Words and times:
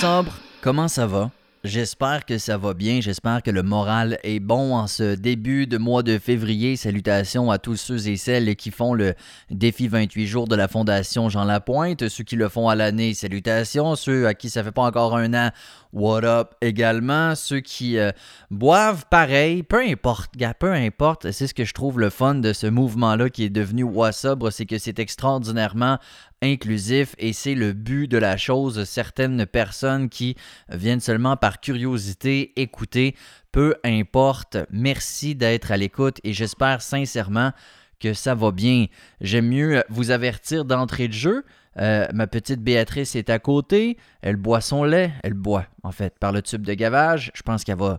sobre, 0.00 0.32
comment 0.60 0.86
ça 0.86 1.06
va? 1.06 1.32
J'espère 1.64 2.24
que 2.24 2.38
ça 2.38 2.56
va 2.56 2.72
bien, 2.72 3.00
j'espère 3.00 3.42
que 3.42 3.50
le 3.50 3.64
moral 3.64 4.20
est 4.22 4.38
bon 4.38 4.76
en 4.76 4.86
ce 4.86 5.16
début 5.16 5.66
de 5.66 5.76
mois 5.76 6.04
de 6.04 6.16
février. 6.18 6.76
Salutations 6.76 7.50
à 7.50 7.58
tous 7.58 7.74
ceux 7.74 8.06
et 8.06 8.16
celles 8.16 8.54
qui 8.54 8.70
font 8.70 8.94
le 8.94 9.14
défi 9.50 9.88
28 9.88 10.26
jours 10.28 10.46
de 10.46 10.54
la 10.54 10.68
Fondation 10.68 11.28
Jean 11.28 11.44
Lapointe, 11.44 12.08
ceux 12.08 12.22
qui 12.22 12.36
le 12.36 12.48
font 12.48 12.68
à 12.68 12.76
l'année, 12.76 13.12
salutations, 13.12 13.96
ceux 13.96 14.28
à 14.28 14.34
qui 14.34 14.50
ça 14.50 14.62
fait 14.62 14.70
pas 14.70 14.82
encore 14.82 15.16
un 15.16 15.34
an, 15.34 15.50
what 15.92 16.22
up 16.22 16.54
également, 16.60 17.34
ceux 17.34 17.58
qui 17.58 17.98
euh, 17.98 18.12
boivent 18.52 19.06
pareil, 19.10 19.64
peu 19.64 19.82
importe, 19.82 20.36
gars, 20.36 20.54
peu 20.54 20.72
importe, 20.72 21.32
c'est 21.32 21.48
ce 21.48 21.54
que 21.54 21.64
je 21.64 21.74
trouve 21.74 21.98
le 21.98 22.10
fun 22.10 22.36
de 22.36 22.52
ce 22.52 22.68
mouvement-là 22.68 23.30
qui 23.30 23.42
est 23.42 23.50
devenu 23.50 23.82
Wassobre, 23.82 24.52
c'est 24.52 24.66
que 24.66 24.78
c'est 24.78 25.00
extraordinairement 25.00 25.98
inclusif 26.42 27.14
et 27.18 27.32
c'est 27.32 27.54
le 27.54 27.72
but 27.72 28.08
de 28.08 28.18
la 28.18 28.36
chose. 28.36 28.84
Certaines 28.84 29.46
personnes 29.46 30.08
qui 30.08 30.36
viennent 30.68 31.00
seulement 31.00 31.36
par 31.36 31.60
curiosité 31.60 32.52
écouter, 32.60 33.14
peu 33.52 33.74
importe. 33.84 34.56
Merci 34.70 35.34
d'être 35.34 35.72
à 35.72 35.76
l'écoute 35.76 36.20
et 36.24 36.32
j'espère 36.32 36.82
sincèrement 36.82 37.52
que 38.00 38.14
ça 38.14 38.34
va 38.34 38.52
bien. 38.52 38.86
J'aime 39.20 39.48
mieux 39.48 39.82
vous 39.88 40.10
avertir 40.10 40.64
d'entrée 40.64 41.08
de 41.08 41.12
jeu. 41.12 41.44
Euh, 41.78 42.06
ma 42.12 42.26
petite 42.26 42.62
Béatrice 42.62 43.14
est 43.16 43.30
à 43.30 43.38
côté. 43.38 43.96
Elle 44.22 44.36
boit 44.36 44.60
son 44.60 44.84
lait. 44.84 45.12
Elle 45.22 45.34
boit, 45.34 45.66
en 45.82 45.92
fait, 45.92 46.18
par 46.18 46.32
le 46.32 46.42
tube 46.42 46.62
de 46.62 46.74
gavage. 46.74 47.30
Je 47.34 47.42
pense 47.42 47.64
qu'elle 47.64 47.78
va 47.78 47.98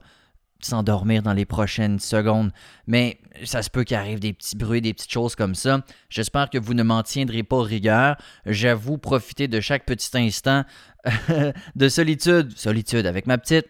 s'endormir 0.61 1.21
dans 1.23 1.33
les 1.33 1.45
prochaines 1.45 1.99
secondes. 1.99 2.51
Mais 2.87 3.19
ça 3.43 3.63
se 3.63 3.69
peut 3.69 3.83
qu'il 3.83 4.19
des 4.19 4.33
petits 4.33 4.55
bruits, 4.55 4.81
des 4.81 4.93
petites 4.93 5.11
choses 5.11 5.35
comme 5.35 5.55
ça. 5.55 5.81
J'espère 6.09 6.49
que 6.49 6.57
vous 6.57 6.73
ne 6.73 6.83
m'en 6.83 7.03
tiendrez 7.03 7.43
pas 7.43 7.61
rigueur. 7.61 8.17
J'avoue 8.45 8.97
profiter 8.97 9.47
de 9.47 9.59
chaque 9.59 9.85
petit 9.85 10.09
instant 10.17 10.63
de 11.75 11.89
solitude. 11.89 12.57
Solitude 12.57 13.05
avec 13.05 13.27
ma 13.27 13.37
petite. 13.37 13.67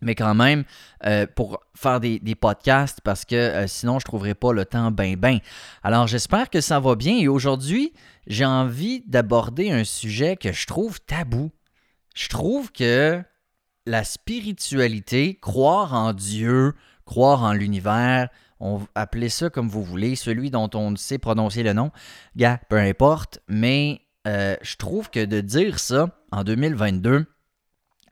Mais 0.00 0.14
quand 0.14 0.34
même, 0.34 0.64
euh, 1.06 1.26
pour 1.26 1.60
faire 1.74 1.98
des, 2.00 2.20
podcasts, 2.40 3.00
parce 3.00 3.24
que 3.24 3.34
euh, 3.34 3.66
sinon, 3.66 3.94
je 3.94 4.04
ne 4.04 4.08
trouverai 4.08 4.34
pas 4.34 4.52
le 4.52 4.64
temps 4.64 4.90
ben 4.90 5.16
ben. 5.16 5.38
Alors, 5.82 6.06
j'espère 6.06 6.50
que 6.50 6.60
ça 6.60 6.78
va 6.78 6.94
bien. 6.94 7.18
Et 7.18 7.26
aujourd'hui, 7.26 7.92
j'ai 8.26 8.44
envie 8.44 9.02
d'aborder 9.06 9.70
un 9.70 9.84
sujet 9.84 10.36
que 10.36 10.52
je 10.52 10.66
trouve 10.66 11.00
tabou. 11.00 11.50
Je 12.14 12.28
trouve 12.28 12.70
que 12.70 13.22
la 13.88 14.04
spiritualité, 14.04 15.38
croire 15.40 15.94
en 15.94 16.12
Dieu, 16.12 16.74
croire 17.04 17.42
en 17.42 17.52
l'univers, 17.52 18.28
on 18.60 18.80
appelez 18.94 19.28
ça 19.28 19.50
comme 19.50 19.68
vous 19.68 19.82
voulez, 19.82 20.14
celui 20.14 20.50
dont 20.50 20.68
on 20.74 20.90
ne 20.90 20.96
sait 20.96 21.18
prononcer 21.18 21.62
le 21.62 21.72
nom, 21.72 21.90
gars, 22.36 22.60
peu 22.68 22.76
importe, 22.76 23.40
mais 23.48 24.02
euh, 24.26 24.56
je 24.62 24.76
trouve 24.76 25.10
que 25.10 25.24
de 25.24 25.40
dire 25.40 25.78
ça 25.78 26.08
en 26.32 26.44
2022, 26.44 27.26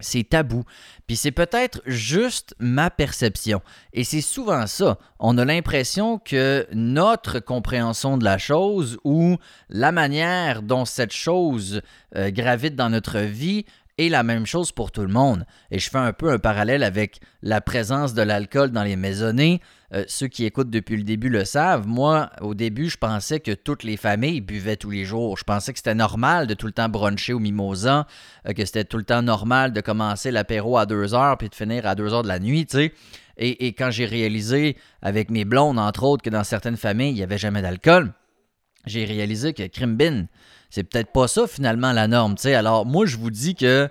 c'est 0.00 0.28
tabou. 0.28 0.64
Puis 1.06 1.16
c'est 1.16 1.32
peut-être 1.32 1.80
juste 1.86 2.54
ma 2.58 2.90
perception. 2.90 3.60
Et 3.92 4.04
c'est 4.04 4.20
souvent 4.20 4.66
ça. 4.66 4.98
On 5.18 5.38
a 5.38 5.44
l'impression 5.44 6.18
que 6.18 6.66
notre 6.72 7.38
compréhension 7.38 8.18
de 8.18 8.24
la 8.24 8.38
chose 8.38 8.98
ou 9.04 9.36
la 9.68 9.92
manière 9.92 10.62
dont 10.62 10.84
cette 10.84 11.14
chose 11.14 11.80
euh, 12.14 12.30
gravite 12.30 12.76
dans 12.76 12.90
notre 12.90 13.20
vie 13.20 13.64
et 13.98 14.08
la 14.08 14.22
même 14.22 14.46
chose 14.46 14.72
pour 14.72 14.92
tout 14.92 15.02
le 15.02 15.08
monde. 15.08 15.46
Et 15.70 15.78
je 15.78 15.88
fais 15.88 15.98
un 15.98 16.12
peu 16.12 16.30
un 16.30 16.38
parallèle 16.38 16.82
avec 16.82 17.20
la 17.42 17.60
présence 17.60 18.12
de 18.12 18.22
l'alcool 18.22 18.70
dans 18.70 18.82
les 18.82 18.96
maisonnées. 18.96 19.60
Euh, 19.94 20.04
ceux 20.06 20.28
qui 20.28 20.44
écoutent 20.44 20.70
depuis 20.70 20.96
le 20.96 21.02
début 21.02 21.28
le 21.28 21.44
savent. 21.44 21.86
Moi, 21.86 22.30
au 22.40 22.54
début, 22.54 22.90
je 22.90 22.98
pensais 22.98 23.40
que 23.40 23.52
toutes 23.52 23.84
les 23.84 23.96
familles 23.96 24.40
buvaient 24.40 24.76
tous 24.76 24.90
les 24.90 25.04
jours. 25.04 25.38
Je 25.38 25.44
pensais 25.44 25.72
que 25.72 25.78
c'était 25.78 25.94
normal 25.94 26.46
de 26.46 26.54
tout 26.54 26.66
le 26.66 26.72
temps 26.72 26.88
bruncher 26.88 27.32
au 27.32 27.38
mimosa, 27.38 28.06
euh, 28.46 28.52
que 28.52 28.64
c'était 28.64 28.84
tout 28.84 28.98
le 28.98 29.04
temps 29.04 29.22
normal 29.22 29.72
de 29.72 29.80
commencer 29.80 30.30
l'apéro 30.30 30.76
à 30.76 30.86
2 30.86 31.14
heures 31.14 31.38
puis 31.38 31.48
de 31.48 31.54
finir 31.54 31.86
à 31.86 31.94
2 31.94 32.12
heures 32.12 32.22
de 32.22 32.28
la 32.28 32.38
nuit. 32.38 32.66
Et, 33.38 33.72
quand 33.74 33.90
j'ai 33.90 34.06
réalisé 34.06 34.76
avec 35.02 35.30
mes 35.30 35.44
blondes, 35.44 35.78
entre 35.78 36.04
autres, 36.04 36.22
que 36.22 36.30
dans 36.30 36.44
certaines 36.44 36.78
familles, 36.78 37.10
il 37.10 37.16
n'y 37.16 37.22
avait 37.22 37.36
jamais 37.38 37.60
d'alcool, 37.60 38.12
j'ai 38.86 39.04
réalisé 39.04 39.52
que 39.52 39.66
Crimbin, 39.66 40.26
c'est 40.70 40.84
peut-être 40.84 41.12
pas 41.12 41.28
ça 41.28 41.46
finalement 41.46 41.92
la 41.92 42.08
norme. 42.08 42.36
sais. 42.36 42.54
Alors 42.54 42.86
moi, 42.86 43.06
je 43.06 43.16
vous 43.16 43.30
dis 43.30 43.54
que 43.54 43.88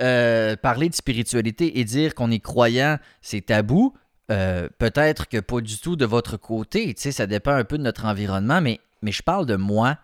euh, 0.00 0.56
parler 0.56 0.88
de 0.88 0.94
spiritualité 0.94 1.78
et 1.78 1.84
dire 1.84 2.14
qu'on 2.14 2.30
est 2.30 2.40
croyant, 2.40 2.98
c'est 3.20 3.46
tabou. 3.46 3.94
Euh, 4.30 4.68
peut-être 4.78 5.28
que 5.28 5.38
pas 5.38 5.60
du 5.60 5.78
tout 5.78 5.96
de 5.96 6.06
votre 6.06 6.36
côté. 6.36 6.94
sais, 6.96 7.12
ça 7.12 7.26
dépend 7.26 7.52
un 7.52 7.64
peu 7.64 7.76
de 7.76 7.82
notre 7.82 8.04
environnement, 8.04 8.60
mais, 8.60 8.80
mais 9.02 9.12
je 9.12 9.22
parle 9.22 9.44
de 9.46 9.56
moi. 9.56 9.98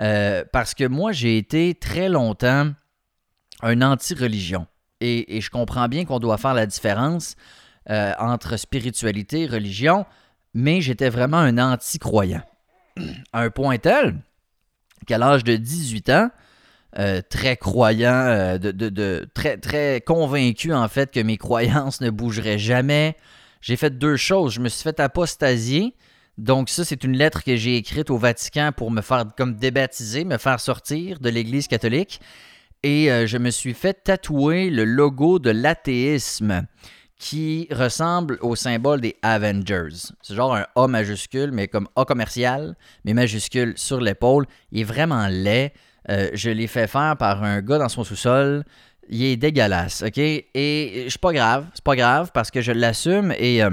Euh, 0.00 0.44
parce 0.52 0.74
que 0.74 0.84
moi, 0.84 1.12
j'ai 1.12 1.38
été 1.38 1.74
très 1.74 2.08
longtemps 2.08 2.70
un 3.62 3.82
anti-religion. 3.82 4.66
Et, 5.00 5.36
et, 5.36 5.40
je 5.40 5.50
comprends 5.50 5.88
bien 5.88 6.04
qu'on 6.04 6.18
doit 6.18 6.38
faire 6.38 6.54
la 6.54 6.66
différence 6.66 7.34
entre 7.88 8.56
spiritualité 8.56 9.40
et 9.40 9.46
religion, 9.46 10.06
mais 10.54 10.80
j'étais 10.80 11.08
vraiment 11.08 11.38
un 11.38 11.58
anti-croyant. 11.58 12.42
Un 13.32 13.50
point 13.50 13.78
tel 13.78 14.16
qu'à 15.06 15.18
l'âge 15.18 15.44
de 15.44 15.56
18 15.56 16.10
ans, 16.10 16.30
euh, 16.98 17.22
très 17.28 17.56
croyant, 17.56 18.26
euh, 18.26 18.58
de, 18.58 19.26
très, 19.34 19.56
très 19.56 20.02
convaincu 20.04 20.74
en 20.74 20.88
fait 20.88 21.10
que 21.10 21.20
mes 21.20 21.38
croyances 21.38 22.00
ne 22.00 22.10
bougeraient 22.10 22.58
jamais. 22.58 23.16
J'ai 23.60 23.76
fait 23.76 23.96
deux 23.96 24.16
choses. 24.16 24.52
Je 24.54 24.60
me 24.60 24.68
suis 24.68 24.82
fait 24.82 25.00
apostasier. 25.00 25.94
Donc 26.38 26.68
ça, 26.68 26.84
c'est 26.84 27.04
une 27.04 27.16
lettre 27.16 27.44
que 27.44 27.56
j'ai 27.56 27.76
écrite 27.76 28.10
au 28.10 28.18
Vatican 28.18 28.72
pour 28.76 28.90
me 28.90 29.00
faire 29.00 29.24
comme 29.36 29.54
débaptiser, 29.54 30.24
me 30.24 30.38
faire 30.38 30.60
sortir 30.60 31.18
de 31.20 31.30
l'Église 31.30 31.66
catholique. 31.66 32.20
Et 32.82 33.10
euh, 33.10 33.26
je 33.26 33.38
me 33.38 33.50
suis 33.50 33.74
fait 33.74 33.94
tatouer 34.04 34.68
le 34.68 34.84
logo 34.84 35.38
de 35.38 35.50
l'athéisme 35.50 36.66
qui 37.22 37.68
ressemble 37.70 38.36
au 38.40 38.56
symbole 38.56 39.00
des 39.00 39.14
Avengers. 39.22 39.94
C'est 40.22 40.34
genre 40.34 40.56
un 40.56 40.66
A 40.74 40.88
majuscule, 40.88 41.52
mais 41.52 41.68
comme 41.68 41.86
A 41.94 42.04
commercial, 42.04 42.74
mais 43.04 43.14
majuscule 43.14 43.74
sur 43.76 44.00
l'épaule. 44.00 44.44
Il 44.72 44.80
est 44.80 44.84
vraiment 44.84 45.28
laid. 45.28 45.72
Euh, 46.10 46.30
je 46.34 46.50
l'ai 46.50 46.66
fait 46.66 46.88
faire 46.88 47.16
par 47.16 47.44
un 47.44 47.60
gars 47.60 47.78
dans 47.78 47.88
son 47.88 48.02
sous-sol. 48.02 48.64
Il 49.08 49.22
est 49.22 49.36
dégueulasse, 49.36 50.02
OK? 50.02 50.18
Et 50.18 51.06
c'est 51.08 51.20
pas 51.20 51.32
grave, 51.32 51.66
c'est 51.74 51.84
pas 51.84 51.94
grave 51.94 52.32
parce 52.34 52.50
que 52.50 52.60
je 52.60 52.72
l'assume 52.72 53.32
et 53.38 53.62
euh, 53.62 53.70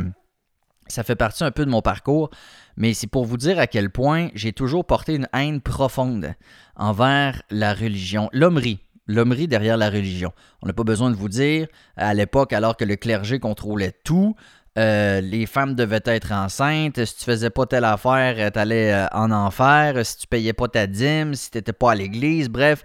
ça 0.87 1.01
fait 1.01 1.15
partie 1.15 1.43
un 1.43 1.49
peu 1.49 1.65
de 1.65 1.71
mon 1.71 1.81
parcours. 1.81 2.29
Mais 2.77 2.93
c'est 2.93 3.07
pour 3.07 3.25
vous 3.25 3.37
dire 3.37 3.57
à 3.57 3.65
quel 3.65 3.89
point 3.89 4.29
j'ai 4.35 4.53
toujours 4.53 4.85
porté 4.85 5.15
une 5.15 5.27
haine 5.33 5.59
profonde 5.59 6.35
envers 6.75 7.41
la 7.49 7.73
religion. 7.73 8.29
L'hommerie, 8.31 8.79
l'hommerie 9.09 9.47
derrière 9.47 9.75
la 9.75 9.89
religion. 9.89 10.31
On 10.61 10.67
n'a 10.67 10.73
pas 10.73 10.83
besoin 10.83 11.09
de 11.09 11.15
vous 11.15 11.29
dire, 11.29 11.67
à 11.97 12.13
l'époque, 12.13 12.53
alors 12.53 12.77
que 12.77 12.85
le 12.85 12.95
clergé 12.95 13.39
contrôlait 13.39 13.95
tout, 14.03 14.35
euh, 14.77 15.19
les 15.19 15.45
femmes 15.45 15.73
devaient 15.73 16.03
être 16.05 16.31
enceintes. 16.31 17.03
Si 17.03 17.15
tu 17.17 17.23
faisais 17.25 17.49
pas 17.49 17.65
telle 17.65 17.83
affaire, 17.83 18.35
euh, 18.37 18.49
tu 18.51 18.59
allais 18.59 18.93
euh, 18.93 19.07
en 19.11 19.31
enfer. 19.31 20.05
Si 20.05 20.19
tu 20.19 20.27
payais 20.27 20.53
pas 20.53 20.67
ta 20.67 20.87
dîme, 20.87 21.33
si 21.33 21.49
tu 21.49 21.57
n'étais 21.57 21.73
pas 21.73 21.91
à 21.91 21.95
l'église, 21.95 22.49
bref, 22.49 22.83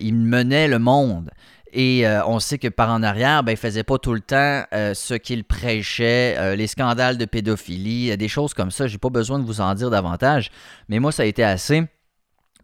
ils 0.00 0.16
menaient 0.16 0.68
le 0.68 0.78
monde. 0.78 1.30
Et 1.72 2.04
on 2.26 2.38
sait 2.38 2.58
que 2.58 2.68
par 2.68 2.90
en 2.90 3.02
arrière, 3.02 3.42
ben, 3.42 3.50
il 3.52 3.56
faisait 3.56 3.82
pas 3.82 3.98
tout 3.98 4.14
le 4.14 4.20
temps 4.20 4.62
ce 4.70 5.14
qu'il 5.14 5.42
prêchait, 5.42 6.54
les 6.54 6.68
scandales 6.68 7.18
de 7.18 7.24
pédophilie, 7.24 8.16
des 8.16 8.28
choses 8.28 8.54
comme 8.54 8.70
ça. 8.70 8.86
J'ai 8.86 8.98
pas 8.98 9.08
besoin 9.08 9.40
de 9.40 9.44
vous 9.44 9.60
en 9.60 9.74
dire 9.74 9.90
davantage. 9.90 10.52
Mais 10.88 11.00
moi, 11.00 11.10
ça 11.10 11.24
a 11.24 11.26
été 11.26 11.42
assez 11.42 11.82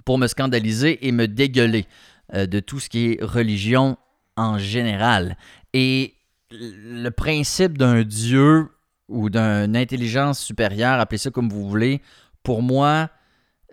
pour 0.04 0.18
me 0.18 0.28
scandaliser 0.28 1.04
et 1.08 1.10
me 1.10 1.26
dégueuler. 1.26 1.86
Euh, 2.34 2.46
de 2.46 2.60
tout 2.60 2.78
ce 2.78 2.88
qui 2.88 3.12
est 3.12 3.24
religion 3.24 3.96
en 4.36 4.58
général. 4.58 5.36
Et 5.72 6.14
le 6.50 7.10
principe 7.10 7.76
d'un 7.76 8.02
Dieu 8.02 8.68
ou 9.08 9.30
d'une 9.30 9.76
intelligence 9.76 10.38
supérieure, 10.38 11.00
appelez 11.00 11.18
ça 11.18 11.30
comme 11.30 11.48
vous 11.48 11.68
voulez, 11.68 12.00
pour 12.42 12.62
moi, 12.62 13.10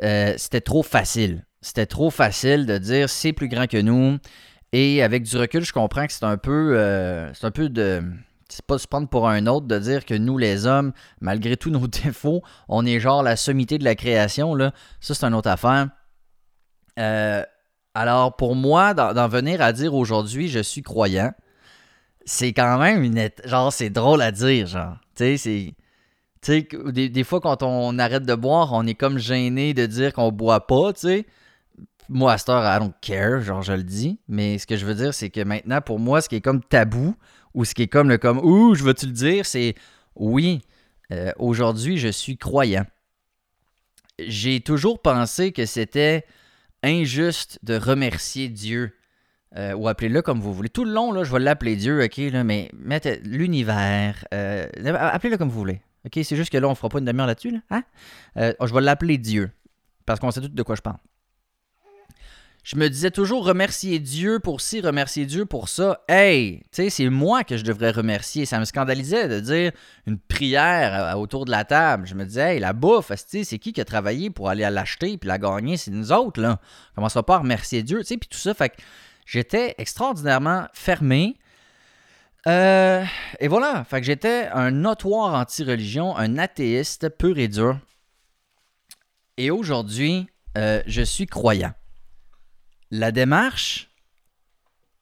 euh, 0.02 0.34
c'était 0.38 0.62
trop 0.62 0.82
facile. 0.82 1.46
C'était 1.62 1.86
trop 1.86 2.10
facile 2.10 2.66
de 2.66 2.78
dire 2.78 3.10
c'est 3.10 3.34
plus 3.34 3.48
grand 3.48 3.68
que 3.68 3.80
nous. 3.80 4.18
Et 4.74 5.04
avec 5.04 5.24
du 5.24 5.38
recul, 5.38 5.64
je 5.64 5.74
comprends 5.74 6.08
que 6.08 6.14
c'est 6.14 6.26
un 6.26 6.38
peu, 6.38 6.78
euh, 6.78 7.32
c'est 7.34 7.46
un 7.46 7.52
peu 7.52 7.70
de, 7.70 8.04
c'est 8.50 8.66
pas 8.66 8.78
se 8.78 8.88
prendre 8.88 9.08
pour 9.08 9.30
un 9.30 9.46
autre 9.48 9.68
de 9.68 9.78
dire 9.78 10.04
que 10.06 10.14
nous, 10.14 10.38
les 10.38 10.66
hommes, 10.66 10.94
malgré 11.22 11.58
tous 11.58 11.70
nos 11.70 11.88
défauts, 12.04 12.42
on 12.68 12.86
est 12.86 13.00
genre 13.00 13.22
la 13.22 13.36
sommité 13.36 13.78
de 13.78 13.84
la 13.84 13.96
création. 13.96 14.56
Là. 14.56 14.74
Ça, 15.00 15.14
c'est 15.14 15.26
une 15.26 15.36
autre 15.36 15.50
affaire. 15.50 15.90
Euh, 17.00 17.44
alors, 17.98 18.36
pour 18.36 18.56
moi, 18.56 18.94
d'en 18.94 19.28
venir 19.28 19.60
à 19.60 19.74
dire 19.74 19.96
aujourd'hui, 19.96 20.50
je 20.50 20.60
suis 20.60 20.84
croyant, 20.84 21.34
c'est 22.26 22.54
quand 22.54 22.78
même 22.78 23.02
une. 23.02 23.30
Genre, 23.44 23.74
c'est 23.74 23.90
drôle 23.90 24.22
à 24.22 24.32
dire, 24.32 24.68
genre. 24.68 24.98
Tu 25.16 25.24
sais, 25.24 25.38
c'est. 25.38 25.74
Tu 26.44 26.68
sais, 26.70 27.10
des, 27.10 27.24
fois, 27.24 27.42
quand 27.42 27.64
on 27.64 27.98
arrête 27.98 28.22
de 28.22 28.36
boire, 28.36 28.72
on 28.74 28.86
est 28.86 28.94
comme 28.94 29.18
gêné 29.18 29.74
de 29.74 29.88
dire 29.88 30.14
qu'on 30.14 30.32
boit 30.32 30.68
pas, 30.68 30.94
tu 30.94 31.00
sais. 31.08 31.26
Moi, 32.08 32.34
à 32.34 32.38
cette 32.38 32.50
heure, 32.50 32.64
I 32.64 32.78
don't 32.78 32.94
care, 33.02 33.42
genre, 33.42 33.64
je 33.64 33.74
le 33.74 33.84
dis. 33.84 34.20
Mais 34.28 34.60
ce 34.60 34.68
que 34.68 34.78
je 34.78 34.86
veux 34.86 34.94
dire, 34.94 35.16
c'est 35.16 35.32
que 35.32 35.42
maintenant, 35.42 35.82
pour 35.82 35.98
moi, 35.98 36.22
ce 36.22 36.30
qui 36.30 36.36
est 36.36 36.42
comme 36.42 36.62
tabou, 36.64 37.16
ou 37.56 37.66
ce 37.66 37.74
qui 37.74 37.82
est 37.82 37.88
comme 37.88 38.10
le 38.10 38.20
comme, 38.20 38.38
ouh, 38.38 38.76
je 38.76 38.84
veux-tu 38.84 39.08
le 39.08 39.12
dire, 39.12 39.44
c'est 39.44 39.74
oui, 40.16 40.62
euh, 41.12 41.32
aujourd'hui, 41.40 41.98
je 41.98 42.10
suis 42.10 42.38
croyant. 42.38 42.86
J'ai 44.20 44.60
toujours 44.60 45.02
pensé 45.02 45.52
que 45.52 45.66
c'était 45.66 46.26
injuste 46.84 47.60
de 47.64 47.76
remercier 47.76 48.50
Dieu 48.50 48.94
euh, 49.56 49.74
ou 49.74 49.88
appelez-le 49.88 50.22
comme 50.22 50.40
vous 50.40 50.54
voulez. 50.54 50.70
Tout 50.70 50.86
le 50.86 50.92
long, 50.92 51.24
je 51.24 51.32
vais 51.32 51.40
l'appeler 51.40 51.76
Dieu, 51.76 52.04
ok, 52.04 52.18
là, 52.18 52.44
mais 52.44 52.70
mettez 52.74 53.20
l'univers, 53.24 54.26
euh, 54.34 54.68
appelez-le 54.96 55.38
comme 55.38 55.50
vous 55.50 55.60
voulez. 55.60 55.82
Ok, 56.06 56.20
c'est 56.24 56.36
juste 56.36 56.52
que 56.52 56.58
là, 56.58 56.68
on 56.68 56.76
fera 56.76 56.90
pas 56.90 57.00
une 57.00 57.06
demi-heure 57.06 57.28
là-dessus, 57.28 57.52
là. 57.52 57.60
Hein? 57.70 57.84
Euh, 58.38 58.54
je 58.64 58.74
vais 58.74 58.82
l'appeler 58.82 59.18
Dieu, 59.18 59.50
parce 60.06 60.20
qu'on 60.20 60.32
sait 60.32 60.42
tout 60.42 60.50
de 60.50 60.64
quoi 60.64 60.76
je 60.76 60.82
parle. 60.82 60.98
Je 62.68 62.76
me 62.76 62.90
disais 62.90 63.12
toujours 63.12 63.46
remercier 63.46 63.98
Dieu 63.98 64.42
pour 64.42 64.60
ci, 64.60 64.82
remercier 64.82 65.26
Dieu 65.26 65.46
pour 65.46 65.70
ça. 65.70 66.02
Hey, 66.10 66.64
tu 66.64 66.68
sais, 66.74 66.90
c'est 66.90 67.08
moi 67.08 67.46
que 67.46 67.56
je 67.56 67.64
devrais 67.64 67.92
remercier. 67.92 68.46
Ça 68.46 68.60
me 68.60 68.66
scandalisait 68.66 69.30
de 69.30 69.40
dire 69.40 69.72
une 70.06 70.20
prière 70.20 71.18
autour 71.18 71.46
de 71.46 71.52
la 71.52 71.64
table. 71.64 72.06
Je 72.06 72.14
me 72.14 72.26
disais, 72.26 72.56
hey, 72.56 72.60
la 72.60 72.74
bouffe, 72.74 73.14
c'est 73.16 73.58
qui 73.58 73.72
qui 73.72 73.80
a 73.80 73.86
travaillé 73.86 74.30
pour 74.30 74.50
aller 74.50 74.70
l'acheter 74.70 75.18
puis 75.18 75.30
la 75.30 75.38
gagner? 75.38 75.78
C'est 75.78 75.92
nous 75.92 76.12
autres, 76.12 76.42
là. 76.42 76.60
On 76.92 76.96
commencera 76.96 77.24
pas 77.24 77.38
remercier 77.38 77.84
Dieu, 77.84 78.00
tu 78.00 78.08
sais, 78.08 78.18
puis 78.18 78.28
tout 78.28 78.38
ça. 78.38 78.54
Fait 78.54 78.68
que 78.68 78.76
j'étais 79.26 79.74
extraordinairement 79.78 80.66
fermé. 80.74 81.38
Euh, 82.48 83.02
et 83.40 83.48
voilà, 83.48 83.86
fait 83.86 84.02
que 84.02 84.06
j'étais 84.06 84.50
un 84.52 84.72
notoire 84.72 85.36
anti-religion, 85.36 86.18
un 86.18 86.38
athéiste 86.38 87.08
pur 87.18 87.38
et 87.38 87.48
dur. 87.48 87.80
Et 89.38 89.52
aujourd'hui, 89.52 90.28
euh, 90.58 90.84
je 90.86 91.02
suis 91.02 91.28
croyant. 91.28 91.72
La 92.92 93.12
démarche 93.12 93.90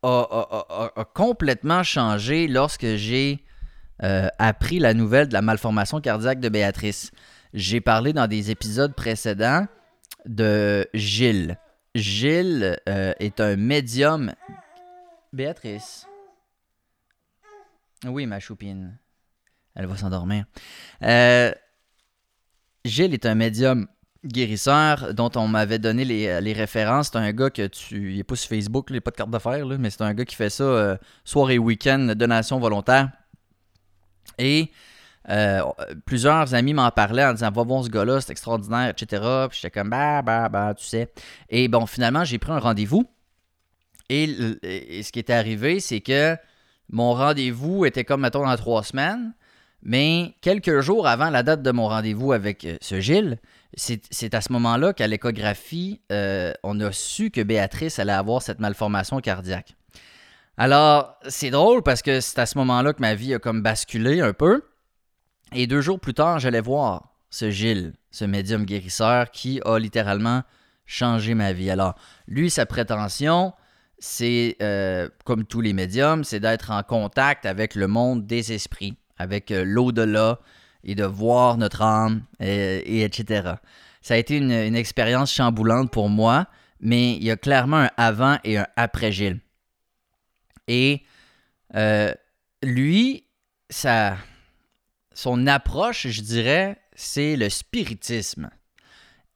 a, 0.03 1.05
complètement 1.13 1.83
changé 1.83 2.47
lorsque 2.47 2.95
j'ai 2.95 3.43
euh, 4.03 4.27
appris 4.39 4.79
la 4.79 4.93
nouvelle 4.93 5.27
de 5.27 5.33
la 5.33 5.41
malformation 5.41 6.01
cardiaque 6.01 6.39
de 6.39 6.49
Béatrice. 6.49 7.11
J'ai 7.53 7.81
parlé 7.81 8.13
dans 8.13 8.27
des 8.27 8.51
épisodes 8.51 8.93
précédents 8.93 9.67
de 10.25 10.87
Gilles. 10.93 11.57
Gilles 11.93 12.77
euh, 12.89 13.13
est 13.19 13.39
un 13.39 13.55
médium. 13.55 14.33
Béatrice? 15.31 16.07
Oui, 18.05 18.25
ma 18.25 18.39
choupine. 18.39 18.97
Elle 19.75 19.87
va 19.87 19.97
s'endormir. 19.97 20.45
Euh, 21.03 21.53
Gilles 22.83 23.13
est 23.13 23.25
un 23.25 23.35
médium 23.35 23.87
guérisseur 24.25 25.13
dont 25.13 25.31
on 25.35 25.47
m'avait 25.47 25.79
donné 25.79 26.05
les, 26.05 26.53
références. 26.53 27.09
C'est 27.11 27.17
un 27.17 27.31
gars 27.31 27.49
que 27.49 27.67
tu. 27.67 28.11
Il 28.11 28.17
n'est 28.17 28.23
pas 28.23 28.35
sur 28.35 28.49
Facebook, 28.49 28.87
il 28.89 28.93
n'est 28.93 29.01
pas 29.01 29.11
de 29.11 29.15
carte 29.15 29.29
d'affaires, 29.29 29.65
mais 29.65 29.89
c'est 29.89 30.01
un 30.01 30.13
gars 30.13 30.25
qui 30.25 30.35
fait 30.35 30.49
ça 30.49 30.63
euh, 30.63 30.97
et 31.49 31.57
week-end, 31.57 32.13
donation 32.15 32.59
volontaire. 32.59 33.09
Et 34.37 34.71
euh, 35.29 35.61
plusieurs 36.05 36.53
amis 36.53 36.73
m'en 36.73 36.91
parlaient 36.91 37.25
en 37.25 37.33
disant 37.33 37.51
Va 37.51 37.63
voir 37.63 37.83
ce 37.83 37.89
gars-là, 37.89 38.21
c'est 38.21 38.31
extraordinaire, 38.31 38.89
etc. 38.89 39.21
Puis 39.49 39.59
j'étais 39.61 39.71
comme 39.71 39.89
Bah, 39.89 40.21
bah, 40.21 40.49
bah, 40.49 40.73
tu 40.75 40.85
sais. 40.85 41.11
Et 41.49 41.67
bon, 41.67 41.85
finalement, 41.85 42.23
j'ai 42.23 42.37
pris 42.37 42.51
un 42.51 42.59
rendez-vous. 42.59 43.05
Et, 44.09 44.27
ce 44.27 45.11
qui 45.11 45.19
était 45.19 45.33
arrivé, 45.33 45.79
c'est 45.79 46.01
que 46.01 46.35
mon 46.89 47.13
rendez-vous 47.13 47.85
était 47.85 48.03
comme, 48.03 48.21
mettons, 48.21 48.45
dans 48.45 48.55
trois 48.55 48.83
semaines. 48.83 49.33
Mais 49.81 50.35
quelques 50.41 50.81
jours 50.81 51.07
avant 51.07 51.29
la 51.29 51.43
date 51.43 51.61
de 51.61 51.71
mon 51.71 51.87
rendez-vous 51.87 52.31
avec 52.31 52.65
euh, 52.65 52.77
ce 52.81 52.99
Gilles, 52.99 53.37
c'est 53.75 54.33
à 54.33 54.41
ce 54.41 54.51
moment-là 54.53 54.93
qu'à 54.93 55.07
l'échographie, 55.07 56.01
euh, 56.11 56.53
on 56.63 56.79
a 56.79 56.91
su 56.91 57.29
que 57.29 57.41
Béatrice 57.41 57.99
allait 57.99 58.13
avoir 58.13 58.41
cette 58.41 58.59
malformation 58.59 59.19
cardiaque. 59.19 59.75
Alors, 60.57 61.17
c'est 61.27 61.49
drôle 61.49 61.83
parce 61.83 62.01
que 62.01 62.21
c'est 62.21 62.39
à 62.39 62.45
ce 62.45 62.57
moment-là 62.59 62.93
que 62.93 63.01
ma 63.01 63.15
vie 63.15 63.33
a 63.33 63.39
comme 63.39 63.61
basculé 63.61 64.21
un 64.21 64.31
peu. 64.31 64.63
Et 65.53 65.67
deux 65.67 65.81
jours 65.81 65.99
plus 65.99 66.13
tard, 66.13 66.39
j'allais 66.39 66.61
voir 66.61 67.15
ce 67.29 67.51
Gilles, 67.51 67.93
ce 68.11 68.23
médium 68.23 68.65
guérisseur 68.65 69.31
qui 69.31 69.59
a 69.65 69.77
littéralement 69.77 70.43
changé 70.85 71.33
ma 71.33 71.51
vie. 71.51 71.69
Alors, 71.69 71.95
lui, 72.27 72.49
sa 72.49 72.65
prétention, 72.65 73.53
c'est, 73.99 74.55
euh, 74.61 75.09
comme 75.25 75.45
tous 75.45 75.61
les 75.61 75.73
médiums, 75.73 76.23
c'est 76.23 76.39
d'être 76.39 76.71
en 76.71 76.83
contact 76.83 77.45
avec 77.45 77.75
le 77.75 77.87
monde 77.87 78.25
des 78.25 78.53
esprits, 78.53 78.97
avec 79.17 79.51
euh, 79.51 79.63
l'au-delà 79.65 80.39
et 80.85 80.95
de 80.95 81.03
voir 81.03 81.57
notre 81.57 81.81
âme, 81.81 82.23
et, 82.39 83.03
etc. 83.03 83.53
Ça 84.01 84.13
a 84.13 84.17
été 84.17 84.37
une, 84.37 84.75
expérience 84.75 85.33
chamboulante 85.33 85.91
pour 85.91 86.09
moi, 86.09 86.47
mais 86.79 87.15
il 87.15 87.23
y 87.23 87.31
a 87.31 87.37
clairement 87.37 87.77
un 87.77 87.89
avant 87.97 88.37
et 88.43 88.59
un 88.59 88.67
après 88.75 89.11
Gilles. 89.11 89.39
Et 90.67 91.03
euh, 91.75 92.13
lui, 92.61 93.25
son 93.69 95.47
approche, 95.47 96.07
je 96.07 96.21
dirais, 96.21 96.77
c'est 96.95 97.35
le 97.35 97.49
spiritisme. 97.49 98.49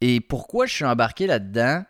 Et 0.01 0.21
pourquoi 0.21 0.67
je 0.67 0.75
suis 0.75 0.85
embarqué 0.85 1.27
là-dedans, 1.27 1.83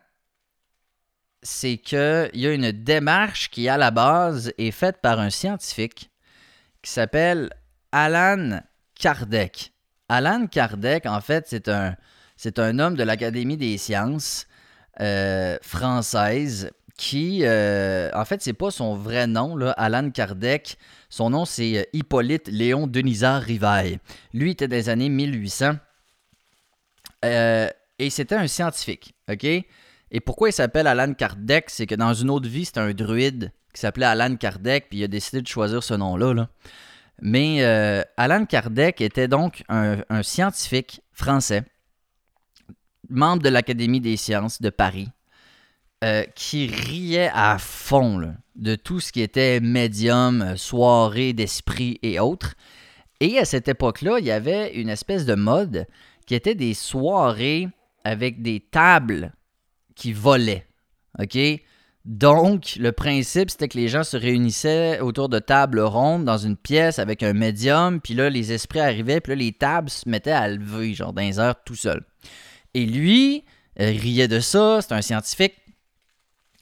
c'est 1.43 1.77
qu'il 1.77 2.31
y 2.33 2.47
a 2.47 2.53
une 2.53 2.71
démarche 2.71 3.49
qui, 3.49 3.69
à 3.69 3.77
la 3.77 3.91
base, 3.91 4.53
est 4.57 4.71
faite 4.71 4.97
par 5.01 5.19
un 5.19 5.29
scientifique 5.29 6.09
qui 6.81 6.91
s'appelle 6.91 7.49
Alan 7.91 8.61
Kardec. 8.99 9.73
Alan 10.07 10.45
Kardec, 10.47 11.05
en 11.05 11.21
fait, 11.21 11.45
c'est 11.47 11.67
un, 11.69 11.95
c'est 12.37 12.59
un 12.59 12.77
homme 12.79 12.95
de 12.95 13.03
l'Académie 13.03 13.57
des 13.57 13.77
sciences 13.77 14.45
euh, 14.99 15.57
française 15.61 16.71
qui, 16.99 17.39
euh, 17.43 18.09
en 18.13 18.25
fait, 18.25 18.41
c'est 18.41 18.51
pas 18.53 18.71
son 18.71 18.93
vrai 18.93 19.25
nom, 19.25 19.55
là, 19.55 19.71
Alan 19.71 20.09
Kardec. 20.09 20.77
Son 21.09 21.29
nom, 21.29 21.45
c'est 21.45 21.77
euh, 21.77 21.83
Hippolyte 21.93 22.49
Léon 22.49 22.87
Denisard 22.87 23.41
Rivail. 23.41 23.99
Lui 24.33 24.51
était 24.51 24.67
des 24.67 24.89
années 24.89 25.07
1800. 25.07 25.77
Euh, 27.23 27.69
et 27.99 28.09
c'était 28.09 28.35
un 28.35 28.47
scientifique? 28.47 29.15
Et 30.11 30.19
pourquoi 30.19 30.49
il 30.49 30.53
s'appelle 30.53 30.87
Alan 30.87 31.13
Kardec? 31.13 31.69
C'est 31.69 31.85
que 31.85 31.95
dans 31.95 32.13
une 32.13 32.29
autre 32.29 32.49
vie, 32.49 32.65
c'était 32.65 32.81
un 32.81 32.91
druide 32.91 33.53
qui 33.73 33.79
s'appelait 33.79 34.05
Alan 34.05 34.35
Kardec, 34.35 34.89
puis 34.89 34.99
il 34.99 35.03
a 35.05 35.07
décidé 35.07 35.41
de 35.41 35.47
choisir 35.47 35.83
ce 35.83 35.93
nom-là. 35.93 36.49
Mais 37.21 37.63
Alan 38.17 38.45
Kardec 38.45 39.01
était 39.01 39.27
donc 39.27 39.63
un, 39.69 39.97
un 40.09 40.23
scientifique 40.23 41.01
français, 41.11 41.63
membre 43.09 43.43
de 43.43 43.49
l'Académie 43.49 44.01
des 44.01 44.17
sciences 44.17 44.61
de 44.61 44.69
Paris, 44.69 45.09
euh, 46.01 46.23
qui 46.33 46.67
riait 46.67 47.29
à 47.33 47.57
fond 47.59 48.33
de 48.55 48.75
tout 48.75 49.01
ce 49.01 49.11
qui 49.11 49.19
était 49.19 49.59
médium, 49.59 50.41
euh, 50.41 50.55
soirée 50.55 51.33
d'esprit 51.33 51.99
et 52.01 52.21
autres. 52.21 52.55
Et 53.19 53.37
à 53.37 53.43
cette 53.43 53.67
époque-là, 53.67 54.19
il 54.19 54.25
y 54.25 54.31
avait 54.31 54.75
une 54.75 54.87
espèce 54.87 55.25
de 55.25 55.35
mode 55.35 55.87
qui 56.25 56.35
était 56.35 56.55
des 56.55 56.73
soirées 56.73 57.67
avec 58.05 58.41
des 58.41 58.61
tables 58.61 59.33
qui 59.93 60.13
volaient. 60.13 60.67
OK? 61.19 61.37
Donc, 62.09 62.75
le 62.79 62.91
principe, 62.91 63.51
c'était 63.51 63.67
que 63.67 63.77
les 63.77 63.87
gens 63.87 64.03
se 64.03 64.17
réunissaient 64.17 64.99
autour 64.99 65.29
de 65.29 65.37
tables 65.37 65.79
rondes 65.79 66.25
dans 66.25 66.39
une 66.39 66.57
pièce 66.57 66.97
avec 66.97 67.21
un 67.21 67.33
médium, 67.33 68.01
puis 68.01 68.15
là, 68.15 68.31
les 68.31 68.51
esprits 68.51 68.79
arrivaient, 68.79 69.21
puis 69.21 69.33
là, 69.33 69.35
les 69.35 69.51
tables 69.51 69.91
se 69.91 70.09
mettaient 70.09 70.31
à 70.31 70.47
lever, 70.47 70.95
genre 70.95 71.13
dans 71.13 71.21
les 71.21 71.35
tout 71.63 71.75
seul. 71.75 72.03
Et 72.73 72.87
lui, 72.87 73.45
euh, 73.79 73.85
riait 73.85 74.27
de 74.27 74.39
ça, 74.39 74.79
c'est 74.81 74.95
un 74.95 75.03
scientifique. 75.03 75.53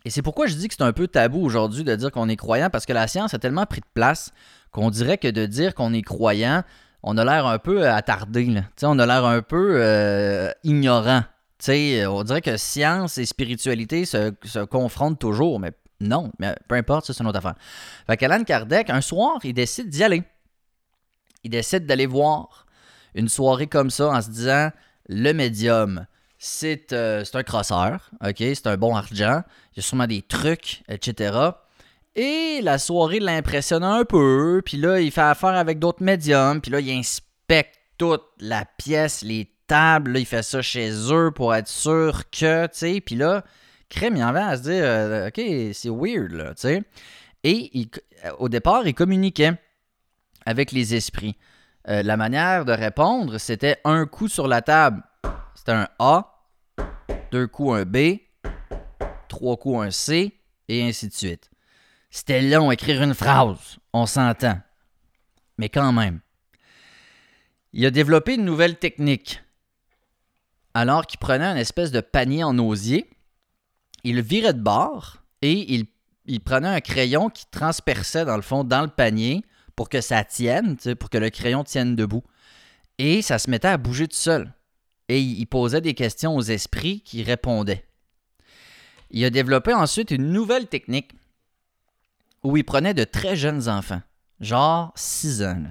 Et 0.04 0.10
c'est 0.10 0.22
pourquoi 0.22 0.48
je 0.48 0.56
dis 0.56 0.68
que 0.68 0.76
c'est 0.78 0.84
un 0.84 0.92
peu 0.92 1.08
tabou 1.08 1.40
aujourd'hui 1.40 1.86
de 1.86 1.96
dire 1.96 2.12
qu'on 2.12 2.28
est 2.28 2.36
croyant, 2.36 2.70
parce 2.70 2.86
que 2.86 2.92
la 2.92 3.08
science 3.08 3.34
a 3.34 3.40
tellement 3.40 3.66
pris 3.66 3.80
de 3.80 3.88
place 3.94 4.34
qu'on 4.74 4.90
dirait 4.90 5.18
que 5.18 5.30
de 5.30 5.46
dire 5.46 5.76
qu'on 5.76 5.94
est 5.94 6.02
croyant, 6.02 6.64
on 7.04 7.18
a 7.18 7.24
l'air 7.24 7.46
un 7.46 7.58
peu 7.58 7.88
attardé. 7.88 8.54
On 8.84 9.00
a 9.00 9.06
l'air 9.06 9.24
un 9.24 9.42
peu 9.42 9.78
euh, 9.78 10.52
ignorant. 10.66 11.24
On 11.68 12.24
dirait 12.24 12.42
que 12.42 12.58
science 12.58 13.18
et 13.18 13.26
spiritualité 13.26 14.06
se, 14.06 14.64
confrontent 14.66 15.20
toujours, 15.20 15.60
mais 15.60 15.72
non, 16.00 16.32
mais 16.40 16.56
peu 16.68 16.76
importe, 16.76 17.08
c'est 17.08 17.20
une 17.20 17.28
autre 17.28 17.40
affaire. 17.40 17.56
Fait 18.06 18.18
qu'Alan 18.18 18.44
Kardec, 18.44 18.90
un 18.90 19.02
soir, 19.02 19.40
il 19.44 19.54
décide 19.54 19.90
d'y 19.90 20.04
aller. 20.04 20.24
Il 21.44 21.50
décide 21.50 21.86
d'aller 21.86 22.06
voir 22.06 22.66
une 23.16 23.30
soirée 23.30 23.68
comme 23.68 23.90
ça 23.90 24.10
en 24.10 24.22
se 24.22 24.30
disant 24.30 24.70
le 25.08 25.34
médium, 25.34 26.06
euh, 26.64 27.24
c'est 27.24 27.36
un 27.36 27.44
crosseur, 27.44 28.12
ok? 28.24 28.38
C'est 28.38 28.68
un 28.68 28.78
bon 28.78 28.96
argent. 28.96 29.42
Il 29.74 29.78
y 29.78 29.80
a 29.80 29.82
sûrement 29.82 30.08
des 30.08 30.22
trucs, 30.22 30.84
etc. 30.88 31.36
Et 32.16 32.62
la 32.62 32.78
soirée 32.78 33.20
l'impressionne 33.20 33.84
un 33.84 34.04
peu. 34.06 34.62
Puis 34.66 34.78
là, 34.78 35.00
il 35.00 35.12
fait 35.12 35.22
affaire 35.22 35.56
avec 35.56 35.80
d'autres 35.80 36.04
médiums. 36.04 36.62
Puis 36.62 36.72
là, 36.72 36.80
il 36.80 36.92
inspecte 36.92 37.76
toute 37.98 38.26
la 38.40 38.66
pièce, 38.66 39.24
les 39.24 39.50
tables. 39.68 40.18
il 40.18 40.26
fait 40.26 40.44
ça 40.44 40.62
chez 40.62 40.92
eux 41.12 41.32
pour 41.32 41.54
être 41.54 41.68
sûr 41.68 42.30
que, 42.30 42.66
tu 42.68 42.72
sais. 42.74 43.02
Puis 43.02 43.16
là, 43.16 43.44
Crème, 43.90 44.18
il 44.18 44.24
en 44.24 44.34
va 44.34 44.48
à 44.48 44.58
se 44.58 44.64
dire, 44.64 44.84
euh, 44.84 45.28
OK, 45.28 45.42
c'est 45.74 45.90
weird, 45.90 46.32
là, 46.32 46.54
tu 46.56 46.62
sais. 46.62 46.84
Et 47.44 47.90
au 48.40 48.50
départ, 48.50 48.88
il 48.88 48.94
communiquait 48.94 49.54
avec 50.46 50.72
les 50.72 50.96
esprits. 50.96 51.38
Euh, 51.88 52.04
la 52.04 52.18
manière 52.18 52.66
de 52.66 52.74
répondre, 52.74 53.38
c'était 53.38 53.78
un 53.86 54.06
coup 54.06 54.28
sur 54.28 54.48
la 54.48 54.62
table. 54.62 55.04
C'était 55.56 55.72
un 55.74 55.88
A, 56.00 56.44
deux 57.32 57.48
coups 57.48 57.80
un 57.80 57.86
B, 57.86 58.20
trois 59.30 59.56
coups 59.58 59.86
un 59.86 59.92
C, 59.92 60.34
et 60.68 60.84
ainsi 60.84 61.08
de 61.08 61.14
suite. 61.14 61.50
C'était 62.10 62.42
long 62.42 62.72
écrire 62.72 63.02
une 63.04 63.14
phrase, 63.14 63.78
on 63.94 64.06
s'entend. 64.06 64.60
Mais 65.58 65.70
quand 65.70 65.94
même. 65.94 66.20
Il 67.74 67.86
a 67.86 67.92
développé 67.92 68.36
une 68.36 68.46
nouvelle 68.46 68.78
technique. 68.78 69.42
Alors 70.78 71.08
qu'il 71.08 71.18
prenait 71.18 71.46
une 71.46 71.58
espèce 71.58 71.90
de 71.90 72.02
panier 72.02 72.44
en 72.44 72.60
osier, 72.60 73.10
il 74.04 74.22
virait 74.22 74.54
de 74.54 74.62
bord 74.62 75.18
et 75.42 75.74
il 75.74 75.88
il 76.28 76.42
prenait 76.42 76.68
un 76.68 76.82
crayon 76.82 77.30
qui 77.30 77.46
transperçait 77.50 78.26
dans 78.26 78.36
le 78.36 78.42
fond 78.42 78.64
dans 78.64 78.82
le 78.82 78.90
panier 78.90 79.44
pour 79.76 79.90
que 79.90 80.02
ça 80.02 80.24
tienne, 80.24 80.76
pour 81.00 81.10
que 81.10 81.18
le 81.18 81.30
crayon 81.30 81.64
tienne 81.64 81.96
debout. 81.96 82.24
Et 82.98 83.22
ça 83.22 83.40
se 83.40 83.50
mettait 83.50 83.70
à 83.70 83.78
bouger 83.78 84.08
tout 84.08 84.18
seul. 84.18 84.54
Et 85.08 85.22
il 85.22 85.46
posait 85.48 85.82
des 85.82 85.94
questions 85.94 86.36
aux 86.36 86.42
esprits 86.42 87.02
qui 87.02 87.24
répondaient. 87.24 87.86
Il 89.10 89.24
a 89.24 89.30
développé 89.30 89.74
ensuite 89.74 90.12
une 90.12 90.32
nouvelle 90.32 90.68
technique 90.68 91.14
où 92.44 92.58
il 92.58 92.66
prenait 92.66 92.94
de 92.94 93.06
très 93.06 93.38
jeunes 93.38 93.70
enfants, 93.70 94.02
genre 94.42 94.92
6 94.96 95.44
ans. 95.44 95.64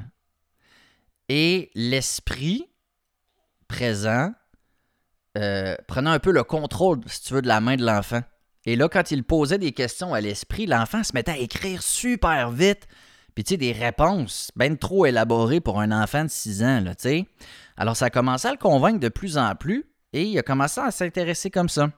Et 1.29 1.71
l'esprit 1.75 2.67
présent 3.69 4.33
euh, 5.37 5.77
prenait 5.87 6.11
un 6.11 6.19
peu 6.19 6.33
le 6.33 6.45
contrôle, 6.45 7.01
si 7.07 7.23
tu 7.23 7.35
veux, 7.35 7.43
de 7.43 7.49
la 7.49 7.61
main 7.61 7.77
de 7.77 7.85
l'enfant. 7.85 8.23
Et 8.65 8.75
là, 8.75 8.89
quand 8.89 9.11
il 9.11 9.23
posait 9.23 9.59
des 9.59 9.73
questions 9.73 10.15
à 10.15 10.21
l'esprit, 10.21 10.67
l'enfant 10.67 11.05
se 11.05 11.13
mettait 11.13 11.33
à 11.33 11.39
écrire 11.39 11.83
super 11.83 12.51
vite. 12.51 12.89
Puis, 13.35 13.45
tu 13.45 13.51
sais, 13.51 13.57
des 13.59 13.73
réponses 13.73 14.51
bien 14.57 14.75
trop 14.75 15.07
élaborées 15.07 15.61
pour 15.61 15.81
un 15.81 15.93
enfant 15.93 16.25
de 16.25 16.31
6 16.31 16.63
ans, 16.63 16.81
là, 16.81 16.95
tu 16.95 17.03
sais. 17.03 17.27
Alors, 17.77 17.97
ça 17.97 18.07
a 18.07 18.11
commencé 18.11 18.49
à 18.49 18.53
le 18.53 18.57
convaincre 18.57 18.99
de 18.99 19.09
plus 19.09 19.37
en 19.37 19.55
plus 19.55 19.85
et 20.13 20.25
il 20.25 20.39
a 20.39 20.43
commencé 20.43 20.81
à 20.81 20.91
s'intéresser 20.91 21.51
comme 21.51 21.69
ça. 21.69 21.91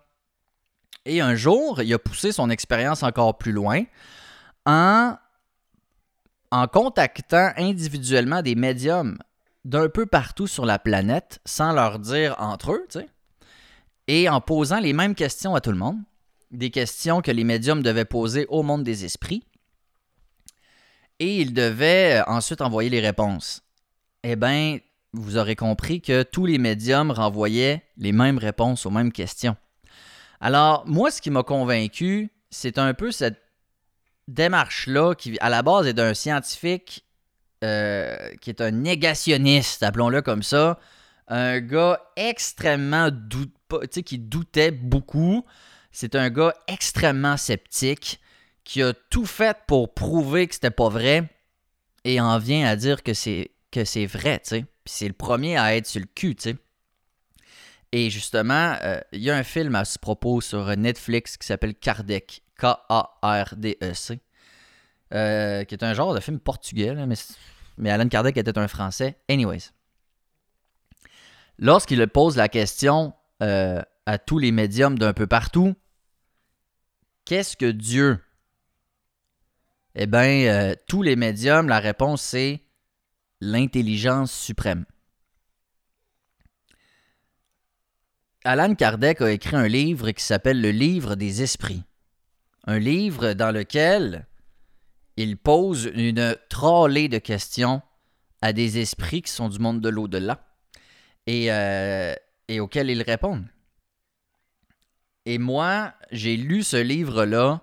Et 1.04 1.20
un 1.20 1.36
jour, 1.36 1.80
il 1.80 1.94
a 1.94 1.98
poussé 1.98 2.32
son 2.32 2.50
expérience 2.50 3.02
encore 3.02 3.38
plus 3.38 3.52
loin 3.52 3.84
en, 4.66 5.14
en 6.50 6.66
contactant 6.66 7.52
individuellement 7.56 8.42
des 8.42 8.56
médiums 8.56 9.16
d'un 9.64 9.88
peu 9.88 10.06
partout 10.06 10.46
sur 10.46 10.66
la 10.66 10.78
planète 10.78 11.40
sans 11.44 11.72
leur 11.72 11.98
dire 11.98 12.34
entre 12.38 12.72
eux, 12.72 12.86
tu 12.90 12.98
sais, 12.98 13.08
et 14.08 14.28
en 14.28 14.40
posant 14.40 14.80
les 14.80 14.92
mêmes 14.92 15.14
questions 15.14 15.54
à 15.54 15.60
tout 15.60 15.70
le 15.70 15.78
monde, 15.78 15.98
des 16.50 16.70
questions 16.70 17.20
que 17.20 17.30
les 17.30 17.44
médiums 17.44 17.82
devaient 17.82 18.04
poser 18.04 18.46
au 18.48 18.62
monde 18.62 18.82
des 18.82 19.04
esprits, 19.04 19.44
et 21.20 21.40
il 21.40 21.52
devait 21.52 22.22
ensuite 22.26 22.60
envoyer 22.60 22.90
les 22.90 23.00
réponses. 23.00 23.62
Eh 24.22 24.36
bien, 24.36 24.78
vous 25.12 25.36
aurez 25.36 25.56
compris 25.56 26.00
que 26.00 26.22
tous 26.22 26.46
les 26.46 26.58
médiums 26.58 27.10
renvoyaient 27.10 27.84
les 27.96 28.12
mêmes 28.12 28.38
réponses 28.38 28.86
aux 28.86 28.90
mêmes 28.90 29.12
questions. 29.12 29.56
Alors, 30.40 30.84
moi, 30.86 31.10
ce 31.10 31.20
qui 31.20 31.30
m'a 31.30 31.42
convaincu, 31.42 32.30
c'est 32.50 32.78
un 32.78 32.94
peu 32.94 33.10
cette 33.10 33.42
démarche-là 34.28 35.14
qui, 35.14 35.36
à 35.40 35.48
la 35.48 35.62
base, 35.62 35.86
est 35.86 35.94
d'un 35.94 36.14
scientifique 36.14 37.04
euh, 37.64 38.16
qui 38.40 38.50
est 38.50 38.60
un 38.60 38.70
négationniste, 38.70 39.82
appelons-le 39.82 40.22
comme 40.22 40.44
ça. 40.44 40.78
Un 41.26 41.60
gars 41.60 42.00
extrêmement 42.16 43.10
doute, 43.10 43.52
qui 44.04 44.18
doutait 44.18 44.70
beaucoup. 44.70 45.44
C'est 45.92 46.14
un 46.14 46.30
gars 46.30 46.54
extrêmement 46.66 47.36
sceptique 47.36 48.20
qui 48.64 48.82
a 48.82 48.92
tout 48.92 49.26
fait 49.26 49.56
pour 49.66 49.94
prouver 49.94 50.46
que 50.46 50.54
c'était 50.54 50.70
pas 50.70 50.88
vrai 50.88 51.30
et 52.04 52.20
en 52.20 52.38
vient 52.38 52.66
à 52.66 52.76
dire 52.76 53.02
que 53.02 53.14
c'est 53.14 53.50
que 53.70 53.84
c'est 53.84 54.06
vrai, 54.06 54.38
tu 54.40 54.48
sais. 54.48 54.64
C'est 54.86 55.08
le 55.08 55.14
premier 55.14 55.58
à 55.58 55.76
être 55.76 55.86
sur 55.86 56.00
le 56.00 56.06
cul, 56.06 56.34
tu 56.34 56.50
sais. 56.50 56.56
Et 57.92 58.10
justement, 58.10 58.76
euh, 58.82 59.00
il 59.12 59.20
y 59.20 59.30
a 59.30 59.36
un 59.36 59.42
film 59.42 59.74
à 59.74 59.84
ce 59.84 59.98
propos 59.98 60.40
sur 60.40 60.76
Netflix 60.76 61.36
qui 61.36 61.46
s'appelle 61.46 61.74
Kardec, 61.74 62.42
K-A-R-D-E-C, 62.58 64.20
euh, 65.14 65.64
qui 65.64 65.74
est 65.74 65.84
un 65.84 65.94
genre 65.94 66.14
de 66.14 66.20
film 66.20 66.38
portugais, 66.38 66.94
mais, 66.94 67.14
mais 67.78 67.90
Alan 67.90 68.08
Kardec 68.08 68.36
était 68.36 68.58
un 68.58 68.68
Français. 68.68 69.18
Anyways. 69.28 69.70
Lorsqu'il 71.58 72.06
pose 72.08 72.36
la 72.36 72.48
question 72.48 73.14
euh, 73.42 73.82
à 74.06 74.18
tous 74.18 74.38
les 74.38 74.52
médiums 74.52 74.98
d'un 74.98 75.12
peu 75.12 75.26
partout, 75.26 75.74
qu'est-ce 77.24 77.56
que 77.56 77.70
Dieu? 77.70 78.18
Eh 79.94 80.06
bien, 80.06 80.74
tous 80.86 81.02
les 81.02 81.16
médiums, 81.16 81.68
la 81.68 81.80
réponse 81.80 82.22
c'est 82.22 82.62
l'intelligence 83.40 84.32
suprême. 84.32 84.84
Alan 88.44 88.74
Kardec 88.74 89.20
a 89.20 89.30
écrit 89.30 89.56
un 89.56 89.68
livre 89.68 90.10
qui 90.12 90.24
s'appelle 90.24 90.60
Le 90.60 90.70
livre 90.70 91.16
des 91.16 91.42
esprits. 91.42 91.82
Un 92.66 92.78
livre 92.78 93.34
dans 93.34 93.50
lequel 93.50 94.26
il 95.16 95.36
pose 95.36 95.90
une 95.94 96.36
trollée 96.48 97.08
de 97.08 97.18
questions 97.18 97.82
à 98.40 98.52
des 98.52 98.78
esprits 98.78 99.22
qui 99.22 99.32
sont 99.32 99.48
du 99.48 99.58
monde 99.58 99.80
de 99.80 99.88
l'au-delà 99.88 100.46
et, 101.26 101.52
euh, 101.52 102.14
et 102.48 102.60
auxquels 102.60 102.90
ils 102.90 103.02
répondent. 103.02 103.46
Et 105.26 105.38
moi, 105.38 105.92
j'ai 106.10 106.36
lu 106.36 106.62
ce 106.62 106.76
livre-là 106.76 107.62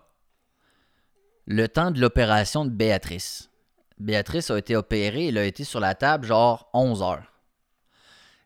le 1.48 1.68
temps 1.68 1.92
de 1.92 2.00
l'opération 2.00 2.66
de 2.66 2.70
Béatrice. 2.70 3.50
Béatrice 3.98 4.52
a 4.52 4.58
été 4.58 4.76
opérée, 4.76 5.28
elle 5.28 5.38
a 5.38 5.46
été 5.46 5.64
sur 5.64 5.80
la 5.80 5.96
table 5.96 6.28
genre 6.28 6.70
11 6.74 7.02
heures. 7.02 7.34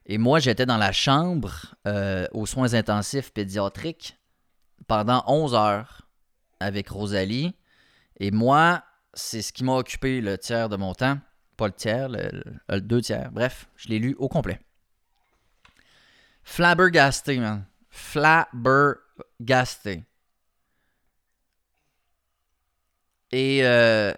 Et 0.05 0.17
moi, 0.17 0.39
j'étais 0.39 0.65
dans 0.65 0.77
la 0.77 0.91
chambre 0.91 1.75
euh, 1.87 2.27
aux 2.31 2.45
soins 2.45 2.73
intensifs 2.73 3.31
pédiatriques 3.31 4.17
pendant 4.87 5.23
11 5.27 5.53
heures 5.53 6.07
avec 6.59 6.89
Rosalie. 6.89 7.53
Et 8.19 8.31
moi, 8.31 8.83
c'est 9.13 9.41
ce 9.41 9.53
qui 9.53 9.63
m'a 9.63 9.75
occupé 9.75 10.21
le 10.21 10.37
tiers 10.37 10.69
de 10.69 10.77
mon 10.77 10.93
temps. 10.93 11.19
Pas 11.57 11.67
le 11.67 11.73
tiers, 11.73 12.09
le, 12.09 12.79
deux 12.79 13.01
tiers. 13.01 13.31
Bref, 13.31 13.69
je 13.75 13.89
l'ai 13.89 13.99
lu 13.99 14.15
au 14.17 14.27
complet. 14.29 14.59
Flabbergasté, 16.49 17.37
man. 17.37 17.65
Flabbergasté. 17.89 20.03
Et 23.31 23.63
euh, 23.63 24.11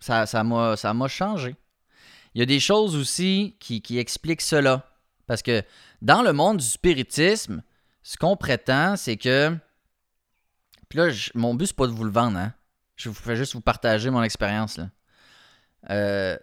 ça, 0.00 0.24
ça 0.24 0.42
m'a 0.42 1.08
changé. 1.08 1.54
Il 2.34 2.38
y 2.38 2.42
a 2.42 2.46
des 2.46 2.58
choses 2.58 2.96
aussi 2.96 3.54
qui, 3.60 3.98
expliquent 3.98 4.40
cela. 4.40 4.90
Parce 5.26 5.42
que 5.42 5.62
dans 6.00 6.22
le 6.22 6.32
monde 6.32 6.56
du 6.56 6.64
spiritisme, 6.64 7.62
ce 8.02 8.16
qu'on 8.16 8.38
prétend, 8.38 8.96
c'est 8.96 9.18
que. 9.18 9.54
Puis 10.88 10.98
là, 10.98 11.10
mon 11.34 11.54
but, 11.54 11.66
c'est 11.66 11.76
pas 11.76 11.86
de 11.86 11.92
vous 11.92 12.04
le 12.04 12.10
vendre, 12.10 12.38
hein. 12.38 12.54
Je 12.96 13.10
vous 13.10 13.14
fais 13.14 13.36
juste 13.36 13.52
vous 13.52 13.60
partager 13.60 14.08
mon 14.08 14.22
expérience. 14.22 14.80
Euh, 15.90 16.38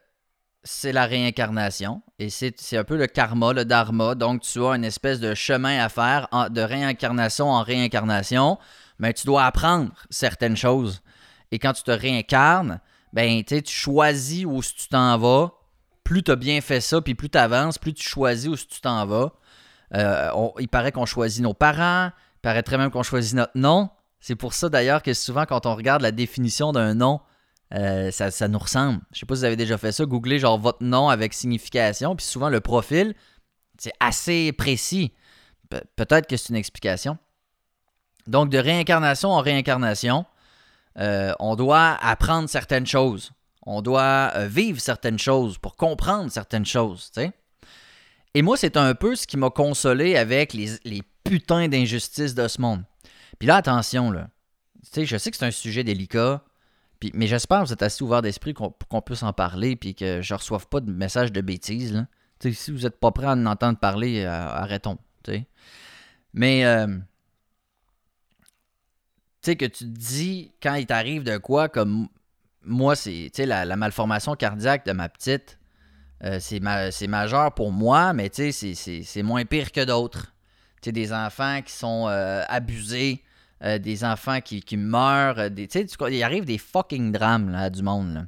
c'est 0.71 0.91
la 0.91 1.05
réincarnation. 1.05 2.01
Et 2.19 2.29
c'est 2.29 2.77
un 2.77 2.83
peu 2.83 2.97
le 2.97 3.07
karma, 3.07 3.53
le 3.53 3.65
dharma. 3.65 4.15
Donc, 4.15 4.41
tu 4.41 4.63
as 4.63 4.75
une 4.75 4.85
espèce 4.85 5.19
de 5.19 5.33
chemin 5.33 5.83
à 5.83 5.89
faire 5.89 6.27
de 6.51 6.61
réincarnation 6.61 7.49
en 7.49 7.63
réincarnation. 7.63 8.57
Mais 8.99 9.13
tu 9.13 9.25
dois 9.25 9.45
apprendre 9.45 9.91
certaines 10.09 10.57
choses. 10.57 11.01
Et 11.51 11.59
quand 11.59 11.73
tu 11.73 11.83
te 11.83 11.91
réincarnes, 11.91 12.79
ben, 13.13 13.43
tu 13.43 13.63
choisis 13.65 14.45
où 14.45 14.61
tu 14.61 14.87
t'en 14.89 15.17
vas 15.17 15.53
plus 16.09 16.23
tu 16.23 16.31
as 16.31 16.35
bien 16.35 16.59
fait 16.59 16.81
ça, 16.81 17.01
puis 17.01 17.13
plus 17.13 17.29
tu 17.29 17.37
avances, 17.37 17.77
plus 17.77 17.93
tu 17.93 18.01
choisis 18.01 18.49
où 18.49 18.55
tu 18.55 18.81
t'en 18.81 19.05
vas. 19.05 19.31
Euh, 19.93 20.31
il 20.59 20.67
paraît 20.67 20.91
qu'on 20.91 21.05
choisit 21.05 21.43
nos 21.43 21.53
parents, 21.53 22.07
il 22.07 22.41
paraîtrait 22.41 22.79
même 22.79 22.89
qu'on 22.89 23.03
choisit 23.03 23.35
notre 23.35 23.55
nom. 23.55 23.91
C'est 24.19 24.35
pour 24.35 24.55
ça 24.55 24.69
d'ailleurs 24.69 25.03
que 25.03 25.13
souvent 25.13 25.45
quand 25.45 25.67
on 25.67 25.75
regarde 25.75 26.01
la 26.01 26.11
définition 26.11 26.71
d'un 26.71 26.95
nom, 26.95 27.21
euh, 27.73 28.09
ça, 28.11 28.47
nous 28.47 28.59
ressemble. 28.59 29.01
Je 29.13 29.19
sais 29.19 29.25
pas 29.25 29.35
si 29.35 29.39
vous 29.41 29.45
avez 29.45 29.55
déjà 29.55 29.77
fait 29.77 29.91
ça, 29.91 30.05
googlez 30.05 30.39
genre 30.39 30.57
votre 30.57 30.83
nom 30.83 31.09
avec 31.09 31.33
signification, 31.33 32.15
puis 32.15 32.25
souvent 32.25 32.49
le 32.49 32.61
profil, 32.61 33.13
c'est 33.77 33.93
assez 33.99 34.51
précis. 34.51 35.13
peut-être 35.69 36.27
que 36.27 36.35
c'est 36.37 36.49
une 36.49 36.55
explication. 36.55 37.17
Donc 38.27 38.49
de 38.49 38.57
réincarnation 38.57 39.29
en 39.29 39.41
réincarnation, 39.41 40.25
euh, 40.97 41.33
on 41.39 41.55
doit 41.55 41.97
apprendre 42.01 42.49
certaines 42.49 42.87
choses. 42.87 43.31
On 43.65 43.81
doit 43.81 44.31
euh, 44.35 44.47
vivre 44.47 44.79
certaines 44.79 45.19
choses 45.19 45.57
pour 45.57 45.75
comprendre 45.75 46.31
certaines 46.31 46.65
choses, 46.65 47.11
tu 47.13 47.21
sais. 47.21 47.31
Et 48.33 48.41
moi, 48.41 48.57
c'est 48.57 48.77
un 48.77 48.93
peu 48.93 49.15
ce 49.15 49.25
qui 49.25 49.37
m'a 49.37 49.49
consolé 49.49 50.15
avec 50.15 50.53
les, 50.53 51.01
putains 51.23 51.67
d'injustices 51.67 52.33
de 52.33 52.47
ce 52.47 52.61
monde. 52.61 52.83
Puis 53.37 53.47
là, 53.47 53.57
attention, 53.57 54.11
là. 54.11 54.29
Tu 54.83 54.89
sais, 54.91 55.05
je 55.05 55.17
sais 55.17 55.29
que 55.29 55.37
c'est 55.37 55.45
un 55.45 55.51
sujet 55.51 55.83
délicat, 55.83 56.43
mais 57.13 57.27
j'espère 57.27 57.61
que 57.61 57.67
vous 57.67 57.73
êtes 57.73 57.83
assez 57.83 58.03
ouvert 58.03 58.21
d'esprit 58.21 58.53
qu'on 58.53 59.01
puisse 59.01 59.23
en 59.23 59.33
parler, 59.33 59.75
puis 59.75 59.95
que 59.95 60.21
je 60.21 60.33
ne 60.33 60.37
reçoive 60.37 60.67
pas 60.67 60.81
de 60.81 60.91
messages 60.91 61.31
de 61.31 61.41
bêtises, 61.41 62.05
si 62.41 62.71
vous 62.71 62.79
n'êtes 62.79 62.99
pas 62.99 63.11
prêt 63.11 63.27
à 63.27 63.33
en 63.33 63.45
entendre 63.45 63.79
parler, 63.79 64.23
euh, 64.23 64.29
arrêtons. 64.29 64.97
Mais... 66.33 66.65
Euh, 66.65 66.87
tu 69.41 69.51
sais, 69.51 69.55
que 69.55 69.65
tu 69.65 69.85
te 69.85 69.97
dis, 69.97 70.51
quand 70.61 70.75
il 70.75 70.85
t'arrive 70.85 71.23
de 71.23 71.37
quoi, 71.37 71.69
comme 71.69 72.09
moi, 72.61 72.97
c'est 72.97 73.31
la, 73.45 73.75
malformation 73.77 74.35
cardiaque 74.35 74.85
de 74.85 74.91
ma 74.91 75.07
petite, 75.07 75.57
euh, 76.25 76.39
c'est 76.41 77.07
majeur 77.07 77.53
pour 77.53 77.71
moi, 77.71 78.11
mais 78.11 78.29
c'est 78.33 79.23
moins 79.23 79.45
pire 79.45 79.71
que 79.71 79.85
d'autres. 79.85 80.33
Des 80.83 81.13
enfants 81.13 81.61
qui 81.61 81.71
sont 81.71 82.07
abusés, 82.07 83.23
euh, 83.63 83.77
des 83.77 84.03
enfants 84.03 84.41
qui, 84.41 84.77
meurent, 84.77 85.49
des, 85.49 85.67
il 86.09 86.23
arrive 86.23 86.45
des 86.45 86.57
fucking 86.57 87.11
drames 87.11 87.49
là, 87.49 87.69
du 87.69 87.83
monde. 87.83 88.27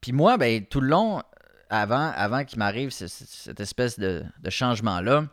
Puis 0.00 0.12
moi, 0.12 0.38
ben, 0.38 0.64
tout 0.64 0.80
le 0.80 0.88
long, 0.88 1.22
avant, 1.68 2.12
avant 2.14 2.44
qu'il 2.44 2.58
m'arrive 2.58 2.90
cette 2.90 3.60
espèce 3.60 3.98
de, 3.98 4.24
de 4.40 4.50
changement-là, 4.50 5.26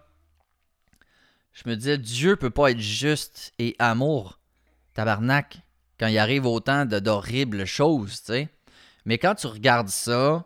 je 1.54 1.70
me 1.70 1.76
disais, 1.76 1.98
Dieu 1.98 2.36
peut 2.36 2.52
pas 2.52 2.72
être 2.72 2.80
juste 2.80 3.54
et 3.58 3.76
amour. 3.80 4.40
Tabarnak, 4.94 5.60
quand 6.00 6.08
il 6.08 6.18
arrive 6.18 6.46
autant 6.46 6.86
d'horribles 6.86 7.66
choses, 7.66 8.22
tu 8.22 8.34
sais. 8.34 8.50
Mais 9.06 9.18
quand 9.18 9.36
tu 9.36 9.48
regardes 9.48 9.88
ça 9.88 10.46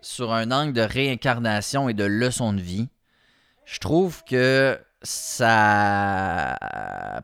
sur 0.00 0.32
un 0.32 0.50
angle 0.50 0.72
de 0.72 0.82
réincarnation 0.82 1.88
et 1.88 1.94
de 1.94 2.04
leçon 2.04 2.52
de 2.52 2.60
vie, 2.60 2.88
je 3.64 3.78
trouve 3.78 4.22
que 4.24 4.78
ça. 5.02 6.56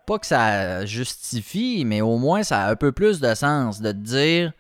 Pas 0.07 0.19
que 0.19 0.27
ça 0.27 0.85
justifie, 0.87 1.85
mais 1.85 2.01
au 2.01 2.19
moins 2.19 2.43
ça 2.43 2.65
a 2.65 2.71
un 2.71 2.77
peu 2.77 2.93
plus 2.93 3.21
de 3.21 3.35
sens 3.35 3.81
de 3.81 3.93
te 3.93 3.97
dire 3.97 4.53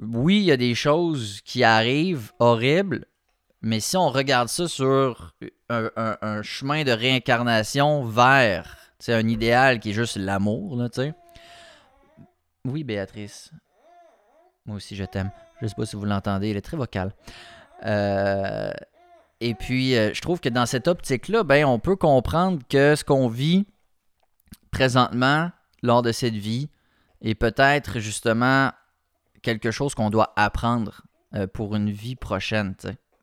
oui, 0.00 0.38
il 0.38 0.44
y 0.44 0.52
a 0.52 0.56
des 0.56 0.74
choses 0.74 1.40
qui 1.44 1.62
arrivent 1.62 2.32
horribles, 2.38 3.04
mais 3.62 3.80
si 3.80 3.96
on 3.96 4.08
regarde 4.08 4.48
ça 4.48 4.66
sur 4.66 5.34
un, 5.68 6.42
chemin 6.42 6.84
de 6.84 6.92
réincarnation 6.92 8.04
vers 8.04 8.76
un 9.08 9.28
idéal 9.28 9.78
qui 9.80 9.90
est 9.90 9.94
juste 9.94 10.16
l'amour, 10.16 10.76
là, 10.76 10.88
tu 10.88 11.02
sais. 11.02 11.14
Oui, 12.64 12.84
Béatrice. 12.84 13.50
Moi 14.66 14.76
aussi, 14.76 14.96
je 14.96 15.04
t'aime. 15.04 15.30
Je 15.60 15.66
sais 15.66 15.74
pas 15.74 15.86
si 15.86 15.96
vous 15.96 16.04
l'entendez, 16.04 16.50
il 16.50 16.56
est 16.56 16.62
très 16.62 16.76
vocal. 16.76 17.12
Euh, 17.84 18.70
et 19.40 19.54
puis, 19.54 19.96
euh, 19.96 20.12
je 20.12 20.20
trouve 20.20 20.40
que 20.40 20.48
dans 20.48 20.66
cette 20.66 20.86
optique-là, 20.86 21.44
ben, 21.44 21.64
on 21.64 21.78
peut 21.78 21.96
comprendre 21.96 22.60
que 22.68 22.94
ce 22.94 23.04
qu'on 23.04 23.28
vit 23.28 23.66
présentement 24.70 25.50
lors 25.82 26.02
de 26.02 26.12
cette 26.12 26.34
vie 26.34 26.68
est 27.22 27.34
peut-être 27.34 28.00
justement 28.00 28.70
quelque 29.42 29.70
chose 29.70 29.94
qu'on 29.94 30.10
doit 30.10 30.32
apprendre 30.36 31.02
euh, 31.34 31.46
pour 31.46 31.74
une 31.74 31.90
vie 31.90 32.16
prochaine. 32.16 32.74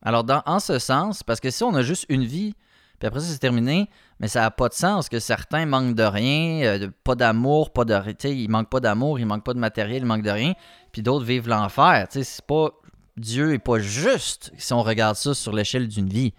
Alors, 0.02 0.26
en 0.46 0.60
ce 0.60 0.80
sens, 0.80 1.22
parce 1.22 1.40
que 1.40 1.52
si 1.52 1.64
on 1.64 1.76
a 1.76 1.84
juste 1.84 2.06
une 2.10 2.24
vie, 2.24 2.56
puis 3.00 3.08
après 3.08 3.20
ça, 3.20 3.28
c'est 3.28 3.38
terminé, 3.38 3.90
mais 4.20 4.28
ça 4.28 4.42
n'a 4.42 4.50
pas 4.50 4.70
de 4.70 4.74
sens 4.74 5.10
que 5.10 5.20
certains 5.20 5.68
manquent 5.68 5.94
de 5.94 6.04
rien, 6.04 6.64
euh, 6.64 6.90
pas 7.04 7.14
d'amour, 7.14 7.72
pas 7.72 7.86
de. 7.86 7.96
Ils 8.28 8.50
manquent 8.50 8.72
pas 8.72 8.80
d'amour, 8.80 9.20
ils 9.20 9.26
manquent 9.26 9.44
pas 9.44 9.54
de 9.54 9.60
matériel, 9.60 10.02
ils 10.02 10.06
manquent 10.06 10.24
de 10.24 10.32
rien, 10.32 10.54
puis 10.92 11.04
d'autres 11.04 11.26
vivent 11.26 11.48
l'enfer. 11.48 12.08
C'est 12.10 12.42
pas. 12.46 12.72
Dieu 13.18 13.54
est 13.54 13.60
pas 13.60 13.80
juste 13.80 14.52
si 14.58 14.74
on 14.74 14.84
regarde 14.84 15.16
ça 15.16 15.34
sur 15.34 15.54
l'échelle 15.54 15.88
d'une 15.88 16.10
vie. 16.10 16.34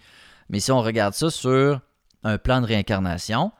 Mais 0.49 0.59
si 0.59 0.71
on 0.71 0.81
regarde 0.81 1.13
ça 1.13 1.29
sur 1.29 1.81
un 2.23 2.37
plan 2.37 2.61
de 2.61 2.65
réincarnation, 2.65 3.51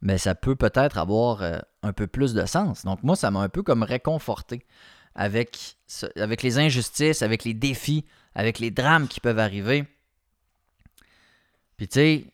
mais 0.00 0.14
ben, 0.14 0.18
ça 0.18 0.34
peut 0.34 0.56
peut-être 0.56 0.98
avoir 0.98 1.42
euh, 1.42 1.58
un 1.82 1.92
peu 1.92 2.06
plus 2.06 2.34
de 2.34 2.44
sens. 2.46 2.84
Donc 2.84 3.02
moi, 3.02 3.14
ça 3.14 3.30
m'a 3.30 3.40
un 3.40 3.48
peu 3.48 3.62
comme 3.62 3.82
réconforté 3.82 4.66
avec, 5.14 5.76
les 6.42 6.58
injustices, 6.58 7.22
avec 7.22 7.44
les 7.44 7.54
défis, 7.54 8.04
avec 8.34 8.58
les 8.58 8.70
drames 8.70 9.06
qui 9.06 9.20
peuvent 9.20 9.38
arriver. 9.38 9.84
Puis 11.76 11.88
tu 11.88 11.94
sais, 11.94 12.24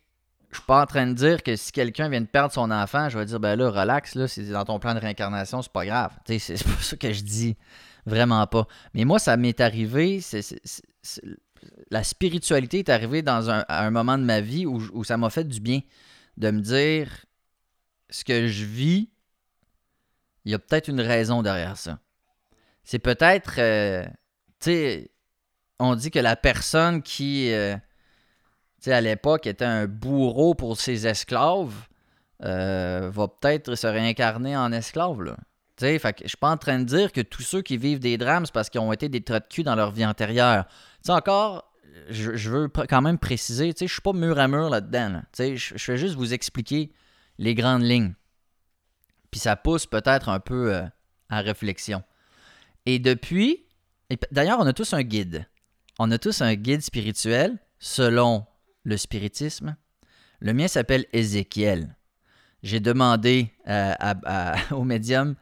je 0.51 0.57
suis 0.57 0.65
pas 0.65 0.81
en 0.81 0.85
train 0.85 1.05
de 1.05 1.13
dire 1.13 1.43
que 1.43 1.55
si 1.55 1.71
quelqu'un 1.71 2.09
vient 2.09 2.21
de 2.21 2.25
perdre 2.25 2.53
son 2.53 2.71
enfant, 2.71 3.09
je 3.09 3.19
vais 3.19 3.25
dire 3.25 3.39
ben 3.39 3.55
là, 3.55 3.69
relax, 3.69 4.15
là, 4.15 4.27
c'est 4.27 4.45
dans 4.45 4.65
ton 4.65 4.79
plan 4.79 4.95
de 4.95 4.99
réincarnation, 4.99 5.61
c'est 5.61 5.71
pas 5.71 5.85
grave. 5.85 6.11
Tu 6.25 6.39
sais, 6.39 6.57
c'est 6.57 6.63
pas 6.63 6.81
ça 6.81 6.95
que 6.95 7.11
je 7.13 7.21
dis. 7.21 7.57
Vraiment 8.05 8.45
pas. 8.47 8.67
Mais 8.93 9.05
moi, 9.05 9.19
ça 9.19 9.37
m'est 9.37 9.59
arrivé. 9.59 10.21
la 11.91 12.03
spiritualité 12.03 12.79
est 12.79 12.89
arrivée 12.89 13.21
dans 13.21 13.49
un, 13.49 13.65
à 13.67 13.85
un 13.85 13.91
moment 13.91 14.17
de 14.17 14.23
ma 14.23 14.41
vie 14.41 14.65
où, 14.65 14.81
où 14.93 15.03
ça 15.03 15.17
m'a 15.17 15.29
fait 15.29 15.43
du 15.43 15.59
bien 15.59 15.81
de 16.37 16.51
me 16.51 16.61
dire 16.61 17.25
ce 18.09 18.23
que 18.23 18.47
je 18.47 18.65
vis, 18.65 19.09
il 20.45 20.51
y 20.51 20.55
a 20.55 20.59
peut-être 20.59 20.87
une 20.87 21.01
raison 21.01 21.43
derrière 21.43 21.77
ça 21.77 21.99
c'est 22.89 22.97
peut-être, 22.97 23.59
euh, 23.59 24.03
tu 24.59 24.71
sais, 24.71 25.11
on 25.77 25.93
dit 25.93 26.09
que 26.09 26.17
la 26.17 26.35
personne 26.35 27.03
qui, 27.03 27.53
euh, 27.53 27.75
tu 27.75 28.85
sais, 28.85 28.93
à 28.93 28.99
l'époque 28.99 29.45
était 29.45 29.63
un 29.63 29.85
bourreau 29.85 30.55
pour 30.55 30.75
ses 30.75 31.05
esclaves, 31.05 31.87
euh, 32.43 33.11
va 33.13 33.27
peut-être 33.27 33.75
se 33.75 33.85
réincarner 33.85 34.57
en 34.57 34.71
esclave, 34.71 35.21
là. 35.21 35.37
Je 35.79 36.11
suis 36.25 36.37
pas 36.37 36.49
en 36.49 36.57
train 36.57 36.79
de 36.79 36.83
dire 36.83 37.11
que 37.11 37.21
tous 37.21 37.41
ceux 37.41 37.61
qui 37.61 37.77
vivent 37.77 37.99
des 37.99 38.17
drames, 38.17 38.45
c'est 38.45 38.53
parce 38.53 38.69
qu'ils 38.69 38.81
ont 38.81 38.91
été 38.91 39.09
des 39.09 39.21
traits 39.21 39.49
de 39.49 39.53
cul 39.53 39.63
dans 39.63 39.75
leur 39.75 39.91
vie 39.91 40.05
antérieure. 40.05 40.65
Tu 40.67 40.73
sais, 41.03 41.11
encore, 41.11 41.71
je, 42.09 42.49
veux 42.49 42.67
quand 42.67 43.01
même 43.01 43.17
préciser, 43.17 43.73
je 43.79 43.85
suis 43.85 44.01
pas 44.01 44.13
mur 44.13 44.39
à 44.39 44.47
mur 44.47 44.69
là-dedans. 44.69 45.21
Je, 45.37 45.91
vais 45.91 45.97
juste 45.97 46.15
vous 46.15 46.33
expliquer 46.33 46.91
les 47.37 47.55
grandes 47.55 47.83
lignes. 47.83 48.13
Puis 49.31 49.39
ça 49.39 49.55
pousse 49.55 49.85
peut-être 49.85 50.29
un 50.29 50.39
peu 50.39 50.73
à 51.29 51.41
réflexion. 51.41 52.03
Et 52.85 52.99
depuis, 52.99 53.65
d'ailleurs, 54.31 54.59
on 54.59 54.65
a 54.65 54.73
tous 54.73 54.93
un 54.93 55.03
guide. 55.03 55.45
On 55.99 56.11
a 56.11 56.17
tous 56.17 56.41
un 56.41 56.55
guide 56.55 56.81
spirituel 56.81 57.57
selon 57.77 58.45
le 58.83 58.97
spiritisme. 58.97 59.75
Le 60.39 60.53
mien 60.53 60.67
s'appelle 60.67 61.05
Ézéchiel. 61.13 61.95
J'ai 62.63 62.79
demandé 62.79 63.53
euh, 63.67 63.93
au 64.71 64.83
médium 64.83 65.35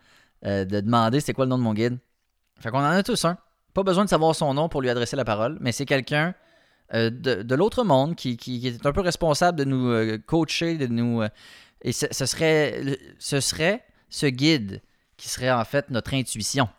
euh, 0.46 0.66
de 0.66 0.80
demander 0.80 1.20
c'est 1.20 1.34
quoi 1.34 1.46
le 1.46 1.50
nom 1.50 1.58
de 1.58 1.64
mon 1.64 1.74
guide. 1.74 1.98
Fait 2.60 2.70
qu'on 2.70 2.80
en 2.80 2.84
a 2.84 3.04
tous 3.04 3.26
un. 3.26 3.38
Pas 3.74 3.84
besoin 3.84 4.06
de 4.06 4.10
savoir 4.10 4.36
son 4.36 4.54
nom 4.54 4.70
pour 4.70 4.82
lui 4.82 4.90
adresser 4.90 5.16
la 5.16 5.26
parole, 5.26 5.58
mais 5.62 5.72
c'est 5.72 5.86
quelqu'un 5.86 6.34
euh, 6.94 7.10
de, 7.10 7.56
l'autre 7.56 7.84
monde 7.84 8.16
qui, 8.16 8.38
est 8.66 8.86
un 8.86 8.92
peu 8.92 9.02
responsable 9.02 9.60
de 9.60 9.64
nous 9.66 10.20
coacher, 10.26 10.78
de 10.78 10.88
nous. 10.88 11.22
et 11.82 11.92
ce, 11.92 12.26
serait, 12.26 12.98
ce 13.20 13.40
serait 13.40 13.84
ce 14.10 14.26
guide 14.26 14.82
qui 15.18 15.30
serait 15.30 15.52
en 15.52 15.66
fait 15.66 15.90
notre 15.90 16.14
intuition 16.14 16.70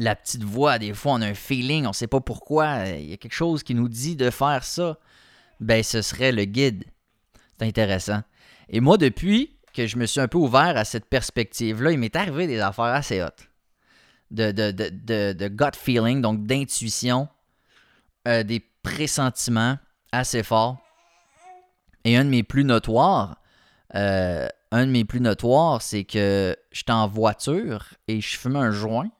la 0.00 0.16
petite 0.16 0.44
voix, 0.44 0.78
des 0.78 0.94
fois, 0.94 1.12
on 1.12 1.22
a 1.22 1.26
un 1.26 1.34
feeling, 1.34 1.84
on 1.84 1.88
ne 1.88 1.94
sait 1.94 2.06
pas 2.06 2.20
pourquoi, 2.20 2.86
il 2.86 3.10
y 3.10 3.12
a 3.12 3.16
quelque 3.16 3.34
chose 3.34 3.62
qui 3.62 3.74
nous 3.74 3.88
dit 3.88 4.16
de 4.16 4.30
faire 4.30 4.64
ça. 4.64 4.98
Ben, 5.60 5.82
ce 5.82 6.00
serait 6.00 6.32
le 6.32 6.44
guide. 6.44 6.84
C'est 7.58 7.66
intéressant. 7.66 8.22
Et 8.70 8.80
moi, 8.80 8.96
depuis 8.96 9.58
que 9.72 9.86
je 9.86 9.96
me 9.96 10.06
suis 10.06 10.20
un 10.20 10.28
peu 10.28 10.38
ouvert 10.38 10.76
à 10.76 10.84
cette 10.84 11.06
perspective-là, 11.06 11.92
il 11.92 11.98
m'est 11.98 12.14
arrivé 12.16 12.46
des 12.46 12.60
affaires 12.60 12.84
assez 12.86 13.22
hautes. 13.22 13.48
De, 14.30 14.52
de, 14.52 15.48
gut 15.48 15.76
feeling, 15.76 16.20
donc 16.20 16.46
d'intuition, 16.46 17.28
euh, 18.28 18.44
des 18.44 18.64
pressentiments 18.82 19.76
assez 20.12 20.42
forts. 20.42 20.78
Et 22.04 22.16
un 22.16 22.24
de 22.24 22.30
mes 22.30 22.42
plus 22.42 22.64
notoires, 22.64 23.40
euh, 23.94 24.48
un 24.70 24.86
de 24.86 24.90
mes 24.90 25.04
plus 25.04 25.20
notoires, 25.20 25.82
c'est 25.82 26.04
que 26.04 26.56
j'étais 26.70 26.92
en 26.92 27.08
voiture 27.08 27.86
et 28.08 28.20
je 28.20 28.38
fumais 28.38 28.58
un 28.58 28.70
joint 28.70 29.10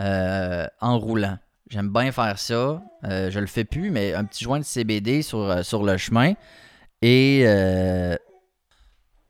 euh, 0.00 0.66
en 0.80 0.98
roulant. 0.98 1.38
J'aime 1.70 1.92
bien 1.92 2.12
faire 2.12 2.38
ça. 2.38 2.82
Euh, 3.04 3.30
je 3.30 3.40
le 3.40 3.46
fais 3.46 3.64
plus, 3.64 3.90
mais 3.90 4.14
un 4.14 4.24
petit 4.24 4.44
joint 4.44 4.58
de 4.58 4.64
CBD 4.64 5.22
sur, 5.22 5.64
sur 5.64 5.82
le 5.82 5.96
chemin. 5.96 6.34
Et 7.02 7.44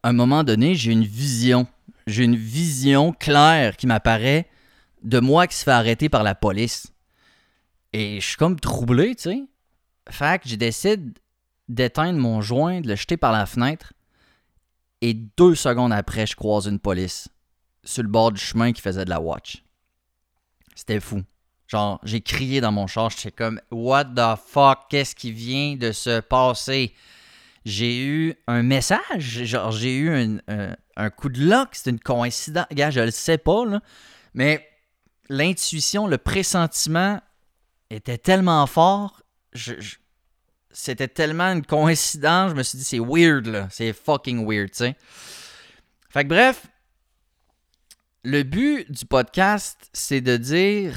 un 0.09 0.13
moment 0.13 0.45
donné, 0.45 0.75
j'ai 0.75 0.93
une 0.93 1.05
vision. 1.05 1.67
J'ai 2.07 2.25
une 2.25 2.37
vision 2.37 3.13
claire 3.13 3.77
qui 3.77 3.87
m'apparaît 3.87 4.49
de 5.03 5.19
moi 5.19 5.47
qui 5.47 5.57
se 5.57 5.65
fait 5.65 5.73
arrêter 5.73 6.09
par 6.09 6.23
la 6.23 6.35
police. 6.35 6.93
Et 7.93 8.21
je 8.21 8.27
suis 8.27 8.37
comme 8.37 8.61
troublé, 8.61 9.17
tu 9.17 9.23
sais. 9.23 9.43
Fait 10.09 10.41
que 10.41 10.49
j'ai 10.49 10.57
décidé 10.57 11.03
d'éteindre 11.69 12.21
mon 12.21 12.41
joint, 12.41 12.81
de 12.81 12.89
le 12.89 12.95
jeter 12.95 13.17
par 13.17 13.33
la 13.33 13.47
fenêtre. 13.47 13.93
Et 15.01 15.15
deux 15.15 15.57
secondes 15.57 15.93
après, 15.93 16.27
je 16.27 16.37
croise 16.37 16.67
une 16.67 16.79
police 16.79 17.29
sur 17.85 18.03
le 18.03 18.09
bord 18.09 18.31
du 18.31 18.41
chemin 18.41 18.73
qui 18.73 18.83
faisait 18.83 19.05
de 19.05 19.11
la 19.11 19.21
watch. 19.21 19.65
C'était 20.75 21.01
fou. 21.01 21.23
Genre, 21.67 21.99
j'ai 22.05 22.21
crié 22.21 22.61
dans 22.61 22.71
mon 22.71 22.87
char, 22.87 23.11
j'étais 23.11 23.33
comme 23.33 23.61
What 23.73 24.05
the 24.05 24.39
fuck, 24.39 24.89
qu'est-ce 24.89 25.17
qui 25.17 25.33
vient 25.33 25.75
de 25.75 25.91
se 25.91 26.21
passer? 26.21 26.95
J'ai 27.67 27.99
eu 27.99 28.37
un 28.47 28.63
message, 28.63 29.43
genre 29.43 29.73
j'ai 29.73 29.97
eu 29.97 30.39
un, 30.47 31.11
coup 31.11 31.29
de 31.29 31.45
lock, 31.45 31.71
c'était 31.73 31.91
une 31.91 31.99
coïncidence. 31.99 32.67
Gars, 32.71 32.93
je 32.93 33.01
le 33.01 33.11
sais 33.11 33.39
pas, 33.39 33.67
là. 33.67 33.81
Mais 34.35 34.65
l'intuition, 35.29 36.07
le 36.07 36.17
pressentiment 36.17 37.21
était 37.91 38.19
tellement 38.19 38.65
fort, 38.69 39.21
c'était 40.71 41.09
tellement 41.09 41.51
une 41.51 41.67
coïncidence, 41.67 42.53
je 42.53 42.55
me 42.55 42.63
suis 42.63 42.79
dit 42.79 42.85
c'est 42.85 43.01
weird 43.01 43.47
là, 43.47 43.67
c'est 43.73 43.93
fucking 43.93 44.47
weird, 44.49 44.71
tu 44.71 44.77
sais. 44.77 44.97
Fait 46.09 46.23
que 46.23 46.29
bref, 46.29 46.69
le 48.23 48.45
but 48.45 48.89
du 48.93 49.07
podcast, 49.07 49.91
c'est 49.93 50.21
de 50.21 50.37
dire 50.37 50.95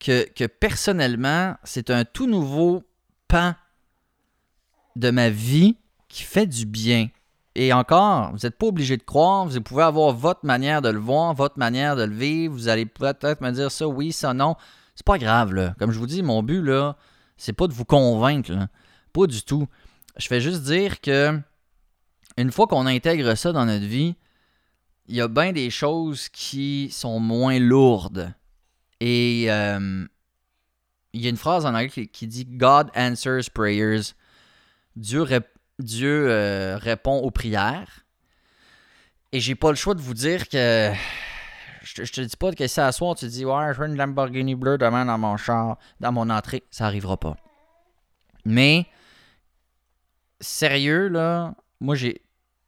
que, 0.00 0.28
que 0.32 0.46
personnellement, 0.46 1.54
c'est 1.62 1.90
un 1.90 2.04
tout 2.04 2.26
nouveau 2.26 2.82
pan 3.28 3.54
de 4.96 5.10
ma 5.12 5.30
vie 5.30 5.76
qui 6.08 6.22
fait 6.22 6.46
du 6.46 6.66
bien. 6.66 7.08
Et 7.54 7.72
encore, 7.72 8.30
vous 8.32 8.38
n'êtes 8.44 8.56
pas 8.56 8.66
obligé 8.66 8.96
de 8.96 9.02
croire, 9.02 9.46
vous 9.46 9.60
pouvez 9.60 9.82
avoir 9.82 10.12
votre 10.12 10.46
manière 10.46 10.80
de 10.80 10.88
le 10.88 10.98
voir, 10.98 11.34
votre 11.34 11.58
manière 11.58 11.96
de 11.96 12.04
le 12.04 12.14
vivre, 12.14 12.54
vous 12.54 12.68
allez 12.68 12.86
peut-être 12.86 13.40
me 13.40 13.50
dire 13.50 13.70
ça 13.70 13.88
oui, 13.88 14.12
ça 14.12 14.32
non. 14.32 14.56
C'est 14.94 15.06
pas 15.06 15.18
grave, 15.18 15.54
là. 15.54 15.74
Comme 15.78 15.90
je 15.90 15.98
vous 15.98 16.06
dis, 16.06 16.22
mon 16.22 16.42
but, 16.42 16.62
là, 16.62 16.96
c'est 17.36 17.52
pas 17.52 17.66
de 17.66 17.72
vous 17.72 17.84
convaincre, 17.84 18.68
Pas 19.12 19.26
du 19.26 19.42
tout. 19.42 19.68
Je 20.16 20.26
fais 20.26 20.40
juste 20.40 20.62
dire 20.62 21.00
que 21.00 21.38
une 22.36 22.52
fois 22.52 22.66
qu'on 22.66 22.86
intègre 22.86 23.34
ça 23.34 23.52
dans 23.52 23.66
notre 23.66 23.86
vie, 23.86 24.14
il 25.08 25.16
y 25.16 25.20
a 25.20 25.28
bien 25.28 25.52
des 25.52 25.70
choses 25.70 26.28
qui 26.28 26.90
sont 26.92 27.18
moins 27.18 27.58
lourdes. 27.58 28.32
Et 29.00 29.46
euh, 29.48 30.06
il 31.12 31.22
y 31.22 31.26
a 31.26 31.30
une 31.30 31.36
phrase 31.36 31.66
en 31.66 31.74
anglais 31.74 32.06
qui, 32.06 32.26
dit 32.26 32.44
God 32.44 32.90
answers 32.94 33.50
prayers. 33.52 34.12
Dieu, 34.96 35.24
Dieu 35.78 36.28
euh, 36.28 36.76
répond 36.76 37.18
aux 37.18 37.30
prières. 37.30 38.04
Et 39.32 39.40
j'ai 39.40 39.54
pas 39.54 39.70
le 39.70 39.76
choix 39.76 39.94
de 39.94 40.00
vous 40.00 40.14
dire 40.14 40.48
que. 40.48 40.92
Je 41.82 41.94
te, 41.94 42.02
te 42.02 42.20
dis 42.20 42.36
pas 42.36 42.52
que 42.52 42.66
si 42.66 42.80
à 42.80 42.92
soir 42.92 43.14
tu 43.14 43.26
dis 43.28 43.44
Ouais, 43.44 43.72
je 43.72 43.78
veux 43.78 43.86
une 43.86 43.96
Lamborghini 43.96 44.54
bleue 44.54 44.78
demain 44.78 45.06
dans 45.06 45.18
mon 45.18 45.36
char, 45.36 45.78
dans 46.00 46.12
mon 46.12 46.28
entrée, 46.28 46.64
ça 46.70 46.86
arrivera 46.86 47.16
pas. 47.16 47.36
Mais, 48.44 48.86
sérieux, 50.40 51.08
là, 51.08 51.54
moi 51.80 51.94
j'ai, 51.94 52.22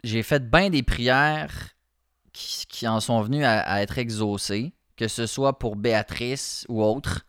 j'ai 0.05 0.23
fait 0.23 0.49
bien 0.51 0.71
des 0.71 0.83
prières 0.83 1.75
qui, 2.33 2.89
en 2.89 3.01
sont 3.01 3.21
venues 3.21 3.45
à, 3.45 3.83
être 3.83 3.99
exaucées, 3.99 4.73
que 4.97 5.09
ce 5.09 5.27
soit 5.27 5.59
pour 5.59 5.77
Béatrice 5.77 6.65
ou 6.69 6.83
autre. 6.83 7.27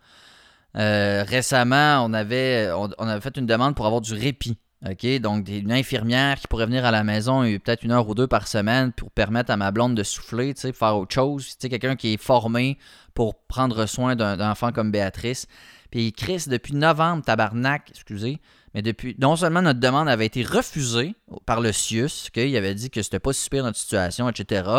Euh, 0.77 1.23
récemment, 1.27 2.05
on 2.05 2.13
avait, 2.13 2.71
on 2.71 3.07
avait 3.07 3.21
fait 3.21 3.35
une 3.37 3.45
demande 3.45 3.75
pour 3.75 3.85
avoir 3.85 4.01
du 4.01 4.13
répit 4.13 4.57
OK? 4.89 5.19
Donc, 5.19 5.47
une 5.47 5.71
infirmière 5.71 6.39
qui 6.39 6.47
pourrait 6.47 6.65
venir 6.65 6.85
à 6.85 6.91
la 6.91 7.03
maison 7.03 7.43
peut-être 7.43 7.83
une 7.83 7.91
heure 7.91 8.07
ou 8.07 8.15
deux 8.15 8.27
par 8.27 8.47
semaine 8.47 8.91
pour 8.91 9.11
permettre 9.11 9.51
à 9.51 9.57
ma 9.57 9.71
blonde 9.71 9.95
de 9.95 10.03
souffler, 10.03 10.53
tu 10.53 10.61
sais, 10.61 10.73
faire 10.73 10.97
autre 10.97 11.13
chose. 11.13 11.45
Tu 11.45 11.55
sais, 11.59 11.69
quelqu'un 11.69 11.95
qui 11.95 12.13
est 12.13 12.21
formé 12.21 12.79
pour 13.13 13.35
prendre 13.43 13.85
soin 13.85 14.15
d'un 14.15 14.49
enfant 14.49 14.71
comme 14.71 14.91
Béatrice. 14.91 15.47
Puis 15.91 16.13
Chris, 16.13 16.45
depuis 16.47 16.73
novembre, 16.73 17.23
tabarnak, 17.23 17.89
excusez, 17.91 18.39
mais 18.73 18.81
depuis. 18.81 19.15
Non 19.19 19.35
seulement 19.35 19.61
notre 19.61 19.79
demande 19.79 20.07
avait 20.07 20.25
été 20.25 20.43
refusée 20.43 21.15
par 21.45 21.61
le 21.61 21.71
CIUS, 21.71 22.29
qu'il 22.33 22.55
avait 22.55 22.73
dit 22.73 22.89
que 22.89 23.01
c'était 23.01 23.19
pas 23.19 23.33
super 23.33 23.63
notre 23.63 23.77
situation, 23.77 24.29
etc. 24.29 24.69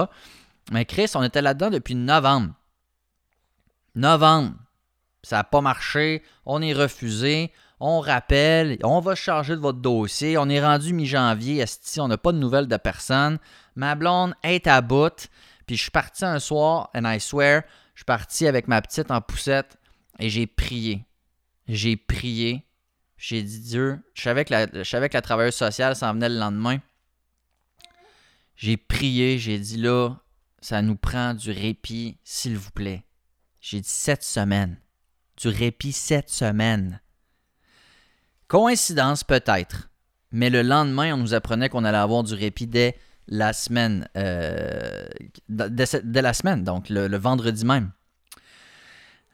Mais 0.73 0.85
Chris, 0.85 1.11
on 1.15 1.23
était 1.23 1.43
là-dedans 1.43 1.71
depuis 1.71 1.95
novembre. 1.95 2.55
Novembre. 3.95 4.55
Ça 5.23 5.37
n'a 5.37 5.45
pas 5.45 5.61
marché. 5.61 6.23
On 6.47 6.63
est 6.63 6.73
refusé 6.73 7.53
on 7.85 7.99
rappelle, 7.99 8.79
on 8.85 9.01
va 9.01 9.17
charger 9.17 9.57
de 9.57 9.61
votre 9.61 9.81
dossier. 9.81 10.39
On 10.39 10.49
est 10.49 10.65
rendu 10.65 10.93
mi-janvier, 10.95 11.65
on 11.99 12.07
n'a 12.07 12.17
pas 12.17 12.31
de 12.31 12.39
nouvelles 12.39 12.69
de 12.69 12.77
personne. 12.77 13.41
Ma 13.75 13.97
blonde 13.97 14.35
est 14.45 14.69
à 14.69 14.81
bout. 14.81 15.29
Puis 15.67 15.77
je 15.77 15.83
suis 15.83 15.91
parti 15.91 16.25
un 16.25 16.39
soir, 16.39 16.91
and 16.95 17.05
I 17.05 17.19
swear, 17.19 17.63
je 17.95 18.01
suis 18.01 18.05
parti 18.05 18.47
avec 18.47 18.69
ma 18.69 18.81
petite 18.81 19.11
en 19.11 19.21
poussette 19.21 19.79
et 20.21 20.31
j'ai 20.31 20.47
prié. 20.47 21.05
J'ai 21.67 21.97
prié. 21.97 22.65
J'ai 23.17 23.43
dit 23.43 23.59
Dieu, 23.59 23.99
je 24.15 24.23
savais 24.23 24.45
que 24.45 24.53
la, 24.53 24.67
je 24.73 24.89
savais 24.89 25.09
que 25.09 25.15
la 25.15 25.23
travailleuse 25.23 25.55
sociale 25.55 25.97
s'en 25.97 26.13
venait 26.13 26.29
le 26.29 26.39
lendemain. 26.39 26.79
J'ai 28.55 28.77
prié, 28.77 29.39
j'ai 29.39 29.59
dit 29.59 29.79
là, 29.79 30.15
ça 30.61 30.83
nous 30.83 30.97
prend 30.97 31.35
du 31.35 31.51
répit, 31.51 32.19
s'il 32.23 32.57
vous 32.57 32.71
plaît. 32.71 33.03
J'ai 33.61 33.81
dit 33.81 33.89
sept 33.89 34.23
semaines. 34.23 34.81
Du 35.37 35.49
répit 35.49 35.93
sept 35.93 36.31
semaines. 36.31 37.02
Coïncidence 38.53 39.25
peut-être, 39.25 39.89
mais 40.31 40.51
le 40.51 40.61
lendemain, 40.61 41.15
on 41.15 41.17
nous 41.17 41.33
apprenait 41.33 41.71
qu'on 41.71 41.85
allait 41.85 41.97
avoir 41.97 42.23
du 42.23 42.35
répit 42.35 42.67
dès 42.67 42.99
la 43.27 43.55
semaine, 43.55 44.07
euh, 44.15 45.07
la 45.49 46.33
semaine, 46.35 46.63
donc 46.63 46.91
le, 46.91 47.17
vendredi 47.17 47.65
même. 47.65 47.93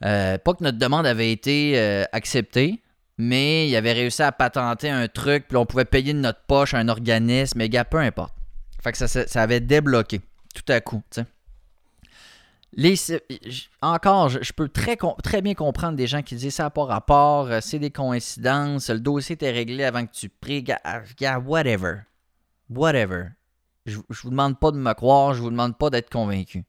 Euh, 0.05 0.39
pas 0.39 0.55
que 0.55 0.63
notre 0.63 0.79
demande 0.79 1.05
avait 1.05 1.33
été 1.33 1.73
euh, 1.75 2.05
acceptée, 2.13 2.81
mais 3.17 3.69
il 3.69 3.75
avait 3.75 3.93
réussi 3.93 4.23
à 4.23 4.31
patenter 4.31 4.89
un 4.89 5.09
truc, 5.09 5.49
puis 5.49 5.57
on 5.57 5.67
pouvait 5.67 5.85
payer 5.85 6.13
de 6.13 6.21
notre 6.21 6.43
poche 6.47 6.75
un 6.75 6.87
organisme, 6.89 7.59
mais 7.59 7.69
gars, 7.69 7.85
peu 7.85 7.99
importe. 7.99 8.37
Fait 8.81 8.93
que 8.93 8.99
ça, 8.99 9.09
ça 9.09 9.43
avait 9.43 9.59
débloqué 9.59 10.21
tout 10.55 10.73
à 10.73 10.81
coup, 10.81 11.03
tu 11.11 11.23
sais 11.23 11.27
encore, 13.83 14.29
je, 14.29 14.53
peux 14.53 14.69
très, 14.69 14.97
bien 15.43 15.55
comprendre 15.55 15.97
des 15.97 16.07
gens 16.07 16.23
qui 16.23 16.37
disent 16.37 16.55
ça 16.55 16.71
pas 16.71 16.85
rapport, 16.85 17.47
euh, 17.47 17.61
c'est 17.61 17.79
des 17.79 17.91
coïncidences, 17.91 18.91
le 18.91 19.01
dossier 19.01 19.35
était 19.35 19.51
réglé 19.51 19.85
avant 19.85 20.07
que 20.07 20.13
tu 20.13 20.29
pries, 20.29 20.63
gars, 20.63 21.39
whatever. 21.39 22.01
Whatever. 22.69 23.29
Je, 23.87 23.97
ne 23.97 24.03
vous 24.23 24.31
demande 24.31 24.61
pas 24.61 24.71
de 24.71 24.77
me 24.77 24.93
croire, 24.93 25.33
je 25.33 25.41
vous 25.41 25.51
demande 25.51 25.79
pas 25.79 25.89
d'être 25.89 26.11
convaincu. 26.11 26.65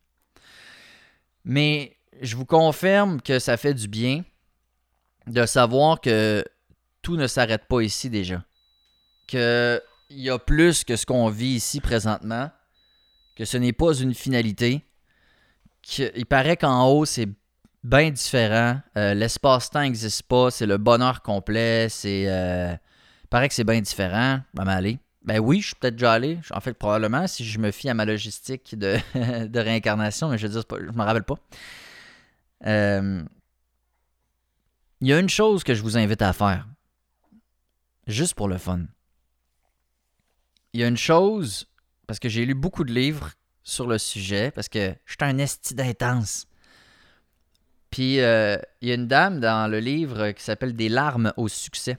Mais 1.43 1.97
je 2.21 2.35
vous 2.35 2.45
confirme 2.45 3.21
que 3.21 3.39
ça 3.39 3.57
fait 3.57 3.73
du 3.73 3.87
bien 3.87 4.23
de 5.27 5.45
savoir 5.45 5.99
que 5.99 6.43
tout 7.01 7.17
ne 7.17 7.27
s'arrête 7.27 7.65
pas 7.67 7.81
ici 7.81 8.09
déjà. 8.09 8.43
Qu'il 9.27 9.81
y 10.09 10.29
a 10.29 10.39
plus 10.39 10.83
que 10.85 10.95
ce 10.95 11.05
qu'on 11.05 11.29
vit 11.29 11.55
ici 11.55 11.81
présentement, 11.81 12.49
que 13.35 13.45
ce 13.45 13.57
n'est 13.57 13.73
pas 13.73 13.93
une 13.93 14.13
finalité 14.13 14.85
il 15.97 16.25
paraît 16.25 16.57
qu'en 16.57 16.87
haut, 16.87 17.05
c'est 17.05 17.29
bien 17.83 18.11
différent. 18.11 18.81
Euh, 18.97 19.13
l'espace-temps 19.13 19.81
n'existe 19.81 20.23
pas. 20.23 20.51
C'est 20.51 20.65
le 20.65 20.77
bonheur 20.77 21.21
complet. 21.21 21.87
C'est. 21.89 22.25
Euh, 22.27 22.73
il 23.23 23.27
paraît 23.27 23.47
que 23.47 23.53
c'est 23.53 23.63
bien 23.63 23.81
différent. 23.81 24.41
Ben, 24.53 24.67
aller. 24.67 24.99
Ben 25.23 25.39
oui, 25.39 25.61
je 25.61 25.67
suis 25.67 25.75
peut-être 25.75 25.95
déjà 25.95 26.13
allé. 26.13 26.39
En 26.51 26.61
fait, 26.61 26.73
probablement, 26.73 27.27
si 27.27 27.45
je 27.45 27.59
me 27.59 27.71
fie 27.71 27.89
à 27.89 27.93
ma 27.93 28.05
logistique 28.05 28.77
de, 28.77 28.97
réincarnation, 29.59 30.29
mais 30.29 30.37
je 30.37 30.47
veux 30.47 30.61
je 30.61 30.97
me 30.97 31.03
rappelle 31.03 31.23
pas. 31.23 31.35
Euh, 32.65 33.23
il 35.01 35.07
y 35.07 35.13
a 35.13 35.19
une 35.19 35.29
chose 35.29 35.63
que 35.63 35.73
je 35.73 35.81
vous 35.81 35.97
invite 35.97 36.21
à 36.21 36.33
faire. 36.33 36.67
Juste 38.07 38.33
pour 38.33 38.47
le 38.47 38.57
fun. 38.57 38.81
Il 40.73 40.81
y 40.81 40.83
a 40.83 40.87
une 40.87 40.97
chose, 40.97 41.67
parce 42.07 42.19
que 42.19 42.29
j'ai 42.29 42.45
lu 42.45 42.53
beaucoup 42.53 42.83
de 42.83 42.93
livres 42.93 43.31
sur 43.63 43.87
le 43.87 43.97
sujet 43.97 44.51
parce 44.51 44.69
que 44.69 44.93
je 45.05 45.13
suis 45.13 45.17
un 45.21 45.37
esti 45.37 45.75
d'intense. 45.75 46.47
Puis 47.91 48.19
euh, 48.19 48.57
il 48.81 48.89
y 48.89 48.91
a 48.91 48.95
une 48.95 49.07
dame 49.07 49.39
dans 49.39 49.69
le 49.69 49.79
livre 49.79 50.31
qui 50.31 50.43
s'appelle 50.43 50.75
Des 50.75 50.89
larmes 50.89 51.33
au 51.37 51.47
succès 51.47 51.97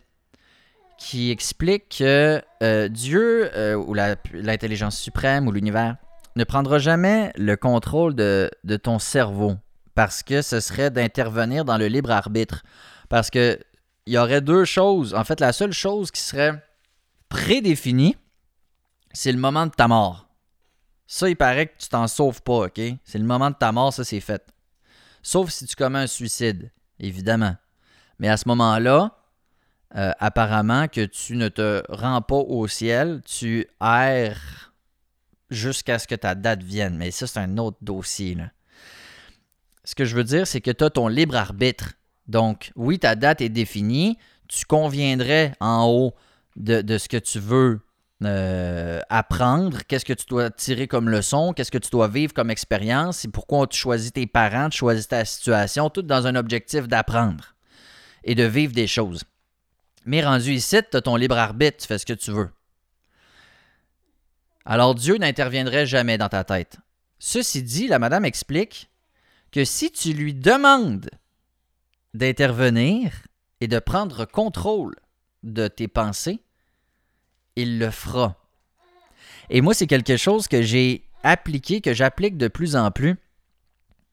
qui 1.00 1.30
explique 1.30 1.96
que 1.98 2.42
euh, 2.62 2.88
Dieu 2.88 3.50
euh, 3.56 3.74
ou 3.74 3.94
l'intelligence 3.94 4.98
suprême 4.98 5.48
ou 5.48 5.52
l'univers 5.52 5.96
ne 6.36 6.44
prendra 6.44 6.78
jamais 6.78 7.32
le 7.36 7.56
contrôle 7.56 8.14
de, 8.14 8.50
de, 8.64 8.76
ton 8.76 8.98
cerveau 8.98 9.56
parce 9.94 10.22
que 10.22 10.42
ce 10.42 10.60
serait 10.60 10.90
d'intervenir 10.90 11.64
dans 11.64 11.78
le 11.78 11.86
libre 11.86 12.10
arbitre. 12.10 12.62
Parce 13.08 13.30
que 13.30 13.58
il 14.06 14.12
y 14.14 14.18
aurait 14.18 14.40
deux 14.40 14.64
choses. 14.64 15.14
En 15.14 15.24
fait, 15.24 15.40
la 15.40 15.52
seule 15.52 15.72
chose 15.72 16.10
qui 16.10 16.20
serait 16.20 16.62
prédéfinie, 17.28 18.16
c'est 19.12 19.32
le 19.32 19.38
moment 19.38 19.66
de 19.66 19.72
ta 19.72 19.88
mort. 19.88 20.29
Ça, 21.12 21.28
il 21.28 21.34
paraît 21.34 21.66
que 21.66 21.76
tu 21.76 21.88
t'en 21.88 22.06
sauves 22.06 22.40
pas, 22.40 22.66
OK? 22.66 22.80
C'est 23.02 23.18
le 23.18 23.24
moment 23.24 23.50
de 23.50 23.56
ta 23.56 23.72
mort, 23.72 23.92
ça, 23.92 24.04
c'est 24.04 24.20
fait. 24.20 24.46
Sauf 25.24 25.50
si 25.50 25.66
tu 25.66 25.74
commets 25.74 25.98
un 25.98 26.06
suicide, 26.06 26.70
évidemment. 27.00 27.56
Mais 28.20 28.28
à 28.28 28.36
ce 28.36 28.46
moment-là, 28.46 29.18
euh, 29.96 30.12
apparemment 30.20 30.86
que 30.86 31.04
tu 31.04 31.34
ne 31.34 31.48
te 31.48 31.82
rends 31.88 32.22
pas 32.22 32.36
au 32.36 32.68
ciel, 32.68 33.22
tu 33.24 33.66
erres 33.80 34.72
jusqu'à 35.50 35.98
ce 35.98 36.06
que 36.06 36.14
ta 36.14 36.36
date 36.36 36.62
vienne. 36.62 36.96
Mais 36.96 37.10
ça, 37.10 37.26
c'est 37.26 37.40
un 37.40 37.58
autre 37.58 37.78
dossier. 37.80 38.36
Ce 39.82 39.96
que 39.96 40.04
je 40.04 40.14
veux 40.14 40.22
dire, 40.22 40.46
c'est 40.46 40.60
que 40.60 40.70
tu 40.70 40.84
as 40.84 40.90
ton 40.90 41.08
libre 41.08 41.34
arbitre. 41.34 41.94
Donc, 42.28 42.70
oui, 42.76 43.00
ta 43.00 43.16
date 43.16 43.40
est 43.40 43.48
définie. 43.48 44.16
Tu 44.46 44.64
conviendrais 44.64 45.54
en 45.58 45.88
haut 45.88 46.14
de 46.54 46.98
ce 46.98 47.08
que 47.08 47.16
tu 47.16 47.40
veux 47.40 47.80
euh, 48.22 49.00
apprendre, 49.08 49.78
qu'est-ce 49.88 50.04
que 50.04 50.12
tu 50.12 50.26
dois 50.26 50.50
tirer 50.50 50.86
comme 50.86 51.08
leçon, 51.08 51.52
qu'est-ce 51.54 51.70
que 51.70 51.78
tu 51.78 51.90
dois 51.90 52.08
vivre 52.08 52.34
comme 52.34 52.50
expérience, 52.50 53.24
et 53.24 53.28
pourquoi 53.28 53.66
tu 53.66 53.78
choisis 53.78 54.12
tes 54.12 54.26
parents, 54.26 54.68
tu 54.68 54.78
choisis 54.78 55.08
ta 55.08 55.24
situation, 55.24 55.88
tout 55.88 56.02
dans 56.02 56.26
un 56.26 56.34
objectif 56.34 56.86
d'apprendre 56.86 57.54
et 58.24 58.34
de 58.34 58.44
vivre 58.44 58.74
des 58.74 58.86
choses. 58.86 59.24
Mais 60.04 60.22
rendu 60.22 60.52
ici, 60.52 60.78
tu 60.90 60.96
as 60.96 61.00
ton 61.00 61.16
libre 61.16 61.38
arbitre, 61.38 61.78
tu 61.78 61.86
fais 61.86 61.98
ce 61.98 62.06
que 62.06 62.12
tu 62.12 62.30
veux. 62.30 62.50
Alors 64.64 64.94
Dieu 64.94 65.16
n'interviendrait 65.16 65.86
jamais 65.86 66.18
dans 66.18 66.28
ta 66.28 66.44
tête. 66.44 66.76
Ceci 67.18 67.62
dit, 67.62 67.88
la 67.88 67.98
madame 67.98 68.24
explique 68.24 68.90
que 69.50 69.64
si 69.64 69.90
tu 69.90 70.12
lui 70.12 70.34
demandes 70.34 71.10
d'intervenir 72.14 73.12
et 73.60 73.68
de 73.68 73.78
prendre 73.78 74.24
contrôle 74.24 74.94
de 75.42 75.68
tes 75.68 75.88
pensées, 75.88 76.42
il 77.62 77.78
le 77.78 77.90
fera. 77.90 78.36
Et 79.48 79.60
moi, 79.60 79.74
c'est 79.74 79.86
quelque 79.86 80.16
chose 80.16 80.48
que 80.48 80.62
j'ai 80.62 81.04
appliqué, 81.22 81.80
que 81.80 81.94
j'applique 81.94 82.36
de 82.36 82.48
plus 82.48 82.76
en 82.76 82.90
plus. 82.90 83.16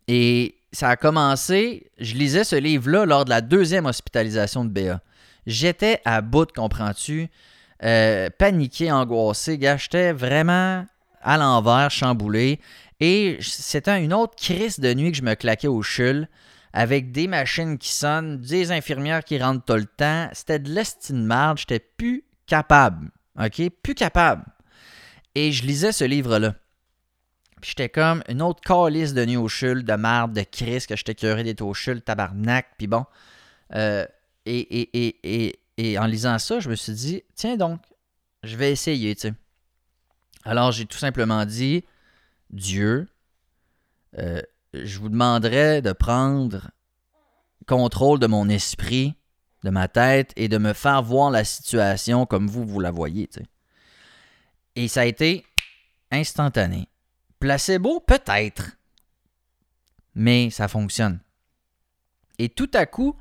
Et 0.07 0.55
ça 0.71 0.89
a 0.89 0.95
commencé, 0.95 1.91
je 1.99 2.15
lisais 2.15 2.43
ce 2.43 2.55
livre-là 2.55 3.05
lors 3.05 3.25
de 3.25 3.29
la 3.29 3.41
deuxième 3.41 3.86
hospitalisation 3.86 4.65
de 4.65 4.69
Béa. 4.69 5.01
J'étais 5.45 6.01
à 6.05 6.21
bout, 6.21 6.51
comprends-tu? 6.51 7.29
Euh, 7.83 8.29
paniqué, 8.38 8.91
angoissé, 8.91 9.60
j'étais 9.77 10.12
vraiment 10.12 10.86
à 11.21 11.38
l'envers, 11.38 11.91
chamboulé. 11.91 12.60
Et 12.99 13.38
c'était 13.41 14.03
une 14.03 14.13
autre 14.13 14.36
crise 14.36 14.79
de 14.79 14.93
nuit 14.93 15.12
que 15.12 15.17
je 15.17 15.23
me 15.23 15.36
claquais 15.36 15.67
au 15.67 15.81
chul 15.83 16.27
avec 16.73 17.12
des 17.12 17.27
machines 17.27 17.77
qui 17.77 17.89
sonnent, 17.89 18.38
des 18.38 18.71
infirmières 18.71 19.23
qui 19.23 19.39
rentrent 19.39 19.65
tout 19.65 19.73
le 19.73 19.86
temps. 19.86 20.29
C'était 20.33 20.60
de 20.60 20.69
l'estime 20.69 21.23
marde, 21.23 21.60
j'étais 21.60 21.79
plus 21.79 22.23
capable. 22.45 23.10
OK? 23.39 23.69
Plus 23.84 23.95
capable. 23.95 24.45
Et 25.36 25.52
je 25.52 25.65
lisais 25.65 25.91
ce 25.91 26.04
livre-là. 26.04 26.56
Puis 27.62 27.71
j'étais 27.71 27.89
comme 27.89 28.23
une 28.28 28.41
autre 28.41 28.62
calice 28.62 29.13
de 29.13 29.26
nuit 29.26 29.38
au 29.38 29.47
chul, 29.47 29.84
de 29.84 29.93
marde, 29.93 30.34
de 30.34 30.41
crise, 30.41 30.86
que 30.86 30.95
j'étais 30.95 31.15
curé 31.15 31.43
d'être 31.43 31.62
au 31.62 31.73
chul, 31.73 32.02
tabarnak, 32.02 32.67
puis 32.78 32.88
bon. 32.88 33.06
Euh, 33.73 34.06
et, 34.45 34.60
et, 34.60 35.19
et, 35.23 35.60
et, 35.78 36.00
en 36.00 36.06
lisant 36.06 36.38
ça, 36.39 36.60
je 36.60 36.69
me 36.69 36.76
suis 36.76 36.93
dit, 36.93 37.23
tiens 37.36 37.58
donc, 37.58 37.82
je 38.43 38.56
vais 38.56 38.71
essayer, 38.71 39.15
tu 39.15 39.21
sais. 39.21 39.34
Alors, 40.45 40.71
j'ai 40.71 40.86
tout 40.86 40.97
simplement 40.97 41.45
dit, 41.45 41.84
Dieu, 42.52 43.08
euh, 44.17 44.41
je 44.73 45.00
vous 45.00 45.10
demanderai 45.10 45.82
de 45.82 45.91
prendre 45.91 46.71
contrôle 47.67 48.19
de 48.19 48.28
mon 48.28 48.47
esprit, 48.47 49.15
de 49.67 49.71
ma 49.71 49.89
tête, 49.89 50.32
et 50.38 50.47
de 50.47 50.58
me 50.58 50.71
faire 50.71 51.03
voir 51.03 51.30
la 51.30 51.43
situation 51.43 52.25
comme 52.25 52.47
vous, 52.47 52.65
vous 52.65 52.80
la 52.80 52.91
voyez. 52.91 53.30
Et 54.75 54.88
ça 54.88 55.01
a 55.01 55.06
été 55.06 55.45
instantané. 56.10 56.88
Placebo, 57.39 57.99
peut-être. 57.99 58.77
Mais 60.15 60.49
ça 60.49 60.69
fonctionne. 60.69 61.19
Et 62.39 62.47
tout 62.47 62.71
à 62.73 62.86
coup, 62.86 63.15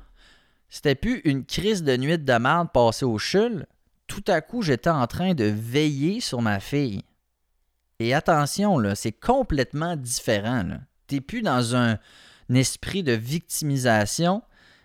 c'était 0.69 0.95
plus 0.95 1.19
une 1.25 1.45
crise 1.45 1.83
de 1.83 1.97
nuit 1.97 2.17
de 2.17 2.33
merde 2.37 2.69
passée 2.71 3.05
au 3.05 3.17
chul. 3.17 3.65
Tout 4.07 4.23
à 4.27 4.39
coup, 4.39 4.61
j'étais 4.61 4.89
en 4.89 5.05
train 5.05 5.33
de 5.33 5.43
veiller 5.43 6.21
sur 6.21 6.41
ma 6.41 6.61
fille. 6.61 7.03
Et 7.99 8.13
attention, 8.13 8.79
c'est 8.95 9.11
complètement 9.11 9.97
différent. 9.97 10.79
Tu 11.07 11.15
n'es 11.15 11.21
plus 11.21 11.41
dans 11.41 11.75
un, 11.75 11.99
esprit 12.53 13.03
de 13.03 13.11
victimisation, 13.11 14.41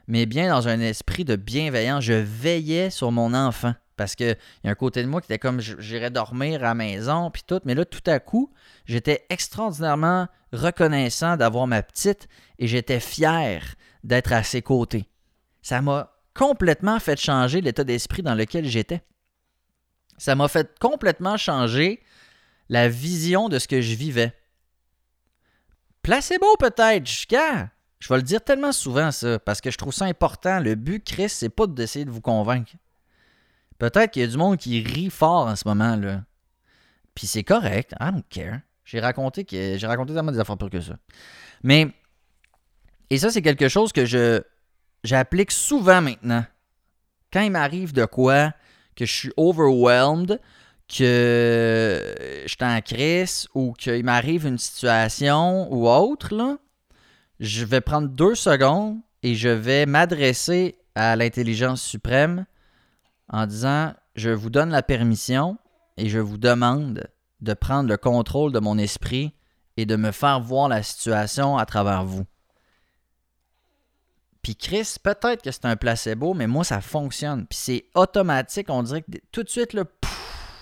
mais 0.06 0.26
bien 0.26 0.48
dans 0.48 0.68
un 0.68 0.80
esprit 0.80 1.24
de 1.24 1.36
bienveillance. 1.36 2.04
Je 2.04 2.12
veillais 2.12 2.90
sur 2.90 3.12
mon 3.12 3.34
enfant. 3.34 3.74
Parce 3.96 4.14
qu'il 4.14 4.36
y 4.64 4.68
a 4.68 4.70
un 4.70 4.74
côté 4.74 5.02
de 5.02 5.08
moi 5.08 5.20
qui 5.20 5.26
était 5.26 5.38
comme 5.38 5.60
j'irais 5.60 6.10
dormir 6.10 6.60
à 6.60 6.68
la 6.68 6.74
maison, 6.74 7.30
puis 7.30 7.42
tout. 7.46 7.60
Mais 7.64 7.74
là, 7.74 7.84
tout 7.84 8.02
à 8.06 8.18
coup, 8.18 8.52
j'étais 8.84 9.26
extraordinairement 9.28 10.28
reconnaissant 10.52 11.36
d'avoir 11.36 11.66
ma 11.66 11.82
petite 11.82 12.28
et 12.58 12.66
j'étais 12.66 13.00
fier 13.00 13.74
d'être 14.02 14.32
à 14.32 14.42
ses 14.42 14.62
côtés. 14.62 15.08
Ça 15.60 15.82
m'a 15.82 16.12
complètement 16.34 16.98
fait 16.98 17.20
changer 17.20 17.60
l'état 17.60 17.84
d'esprit 17.84 18.22
dans 18.22 18.34
lequel 18.34 18.66
j'étais. 18.66 19.02
Ça 20.18 20.34
m'a 20.34 20.48
fait 20.48 20.78
complètement 20.78 21.36
changer 21.36 22.02
la 22.68 22.88
vision 22.88 23.48
de 23.48 23.58
ce 23.58 23.68
que 23.68 23.80
je 23.80 23.94
vivais. 23.94 24.32
Placebo 26.02 26.56
peut-être, 26.58 27.06
jusqu'à. 27.06 27.71
Je 28.02 28.08
vais 28.08 28.16
le 28.16 28.24
dire 28.24 28.42
tellement 28.42 28.72
souvent 28.72 29.12
ça, 29.12 29.38
parce 29.38 29.60
que 29.60 29.70
je 29.70 29.78
trouve 29.78 29.94
ça 29.94 30.06
important. 30.06 30.58
Le 30.58 30.74
but, 30.74 31.04
Chris, 31.04 31.28
c'est 31.28 31.48
pas 31.48 31.68
d'essayer 31.68 32.04
de 32.04 32.10
vous 32.10 32.20
convaincre. 32.20 32.72
Peut-être 33.78 34.10
qu'il 34.10 34.22
y 34.22 34.24
a 34.24 34.28
du 34.28 34.36
monde 34.36 34.56
qui 34.56 34.82
rit 34.82 35.08
fort 35.08 35.46
en 35.46 35.54
ce 35.54 35.68
moment, 35.68 35.94
là. 35.94 36.24
Puis 37.14 37.28
c'est 37.28 37.44
correct, 37.44 37.94
I 38.00 38.10
don't 38.10 38.24
care. 38.28 38.58
J'ai 38.84 38.98
raconté 38.98 39.44
que 39.44 39.76
j'ai 39.78 39.86
raconté 39.86 40.14
tellement 40.14 40.32
des 40.32 40.40
affaires 40.40 40.58
pires 40.58 40.70
que 40.70 40.80
ça. 40.80 40.96
Mais 41.62 41.92
et 43.08 43.18
ça 43.18 43.30
c'est 43.30 43.40
quelque 43.40 43.68
chose 43.68 43.92
que 43.92 44.04
je 44.04 44.42
j'applique 45.04 45.52
souvent 45.52 46.02
maintenant. 46.02 46.44
Quand 47.32 47.42
il 47.42 47.52
m'arrive 47.52 47.92
de 47.92 48.04
quoi 48.04 48.52
que 48.96 49.06
je 49.06 49.12
suis 49.12 49.32
overwhelmed, 49.36 50.40
que 50.88 52.14
je 52.42 52.48
suis 52.48 52.64
en 52.64 52.80
crise 52.80 53.46
ou 53.54 53.74
qu'il 53.74 54.04
m'arrive 54.04 54.44
une 54.44 54.58
situation 54.58 55.72
ou 55.72 55.88
autre, 55.88 56.34
là, 56.34 56.58
je 57.42 57.64
vais 57.64 57.80
prendre 57.80 58.08
deux 58.08 58.36
secondes 58.36 59.00
et 59.24 59.34
je 59.34 59.48
vais 59.48 59.84
m'adresser 59.84 60.78
à 60.94 61.16
l'intelligence 61.16 61.82
suprême 61.82 62.46
en 63.28 63.46
disant 63.46 63.94
Je 64.14 64.30
vous 64.30 64.48
donne 64.48 64.70
la 64.70 64.84
permission 64.84 65.58
et 65.96 66.08
je 66.08 66.20
vous 66.20 66.38
demande 66.38 67.08
de 67.40 67.54
prendre 67.54 67.88
le 67.88 67.96
contrôle 67.96 68.52
de 68.52 68.60
mon 68.60 68.78
esprit 68.78 69.34
et 69.76 69.86
de 69.86 69.96
me 69.96 70.12
faire 70.12 70.40
voir 70.40 70.68
la 70.68 70.84
situation 70.84 71.58
à 71.58 71.66
travers 71.66 72.04
vous. 72.04 72.24
Puis 74.42 74.54
Chris, 74.54 74.94
peut-être 75.02 75.42
que 75.42 75.50
c'est 75.50 75.64
un 75.64 75.76
placebo, 75.76 76.34
mais 76.34 76.46
moi, 76.46 76.62
ça 76.62 76.80
fonctionne. 76.80 77.46
Puis 77.48 77.58
c'est 77.60 77.84
automatique. 77.96 78.70
On 78.70 78.84
dirait 78.84 79.02
que 79.02 79.18
tout 79.32 79.42
de 79.42 79.48
suite, 79.48 79.72
là, 79.72 79.82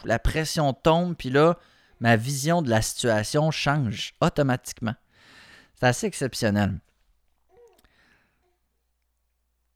la 0.04 0.18
pression 0.18 0.72
tombe. 0.72 1.14
Puis 1.14 1.28
là, 1.28 1.58
ma 1.98 2.16
vision 2.16 2.62
de 2.62 2.70
la 2.70 2.80
situation 2.80 3.50
change 3.50 4.14
automatiquement. 4.22 4.94
C'est 5.80 5.86
assez 5.86 6.06
exceptionnel. 6.06 6.78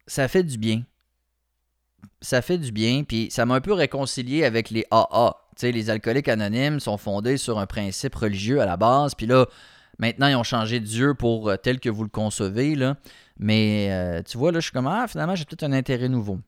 Ça 0.06 0.28
fait 0.28 0.42
du 0.44 0.58
bien. 0.58 0.82
Ça 2.20 2.42
fait 2.42 2.58
du 2.58 2.72
bien. 2.72 3.04
Puis 3.04 3.28
ça 3.30 3.46
m'a 3.46 3.54
un 3.54 3.60
peu 3.62 3.72
réconcilié 3.72 4.44
avec 4.44 4.68
les 4.68 4.84
AA. 4.90 5.34
Tu 5.56 5.60
sais, 5.60 5.72
les 5.72 5.88
alcooliques 5.88 6.28
anonymes 6.28 6.78
sont 6.78 6.98
fondés 6.98 7.38
sur 7.38 7.58
un 7.58 7.66
principe 7.66 8.14
religieux 8.16 8.60
à 8.60 8.66
la 8.66 8.76
base. 8.76 9.14
Puis 9.14 9.26
là, 9.26 9.46
maintenant, 9.98 10.26
ils 10.26 10.34
ont 10.34 10.42
changé 10.42 10.78
Dieu 10.78 11.14
pour 11.14 11.48
euh, 11.48 11.56
tel 11.56 11.80
que 11.80 11.88
vous 11.88 12.02
le 12.02 12.10
concevez. 12.10 12.76
Mais 13.38 13.88
euh, 13.90 14.22
tu 14.22 14.36
vois, 14.36 14.52
là, 14.52 14.60
je 14.60 14.64
suis 14.64 14.72
comme, 14.72 14.86
ah, 14.86 15.06
finalement, 15.08 15.34
j'ai 15.34 15.46
peut-être 15.46 15.62
un 15.62 15.72
intérêt 15.72 16.10
nouveau. 16.10 16.38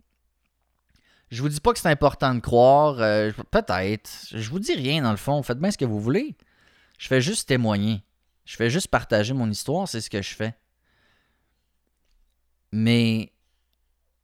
Je 1.30 1.40
vous 1.40 1.48
dis 1.48 1.60
pas 1.60 1.72
que 1.72 1.78
c'est 1.78 1.88
important 1.88 2.34
de 2.34 2.40
croire. 2.40 2.96
Euh, 3.00 3.32
peut-être. 3.50 4.10
Je 4.32 4.50
vous 4.50 4.58
dis 4.58 4.74
rien, 4.74 5.00
dans 5.00 5.12
le 5.12 5.16
fond. 5.16 5.42
Faites 5.42 5.58
bien 5.58 5.70
ce 5.70 5.78
que 5.78 5.86
vous 5.86 6.00
voulez. 6.00 6.36
Je 6.98 7.08
fais 7.08 7.22
juste 7.22 7.48
témoigner. 7.48 8.02
Je 8.46 8.56
fais 8.56 8.70
juste 8.70 8.88
partager 8.88 9.34
mon 9.34 9.50
histoire. 9.50 9.86
C'est 9.86 10.00
ce 10.00 10.08
que 10.08 10.22
je 10.22 10.34
fais. 10.34 10.54
Mais 12.72 13.32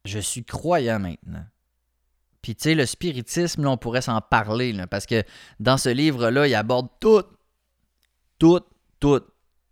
je 0.05 0.19
suis 0.19 0.43
croyant 0.43 0.99
maintenant. 0.99 1.45
Puis, 2.41 2.55
tu 2.55 2.63
sais, 2.63 2.75
le 2.75 2.85
spiritisme, 2.85 3.63
là, 3.63 3.69
on 3.69 3.77
pourrait 3.77 4.01
s'en 4.01 4.19
parler, 4.19 4.75
parce 4.91 5.05
que 5.05 5.23
dans 5.59 5.77
ce 5.77 5.87
livre-là, 5.87 6.45
il 6.45 6.55
aborde 6.55 6.89
tout, 6.99 7.23
tout, 8.37 8.59
tout, 8.99 9.21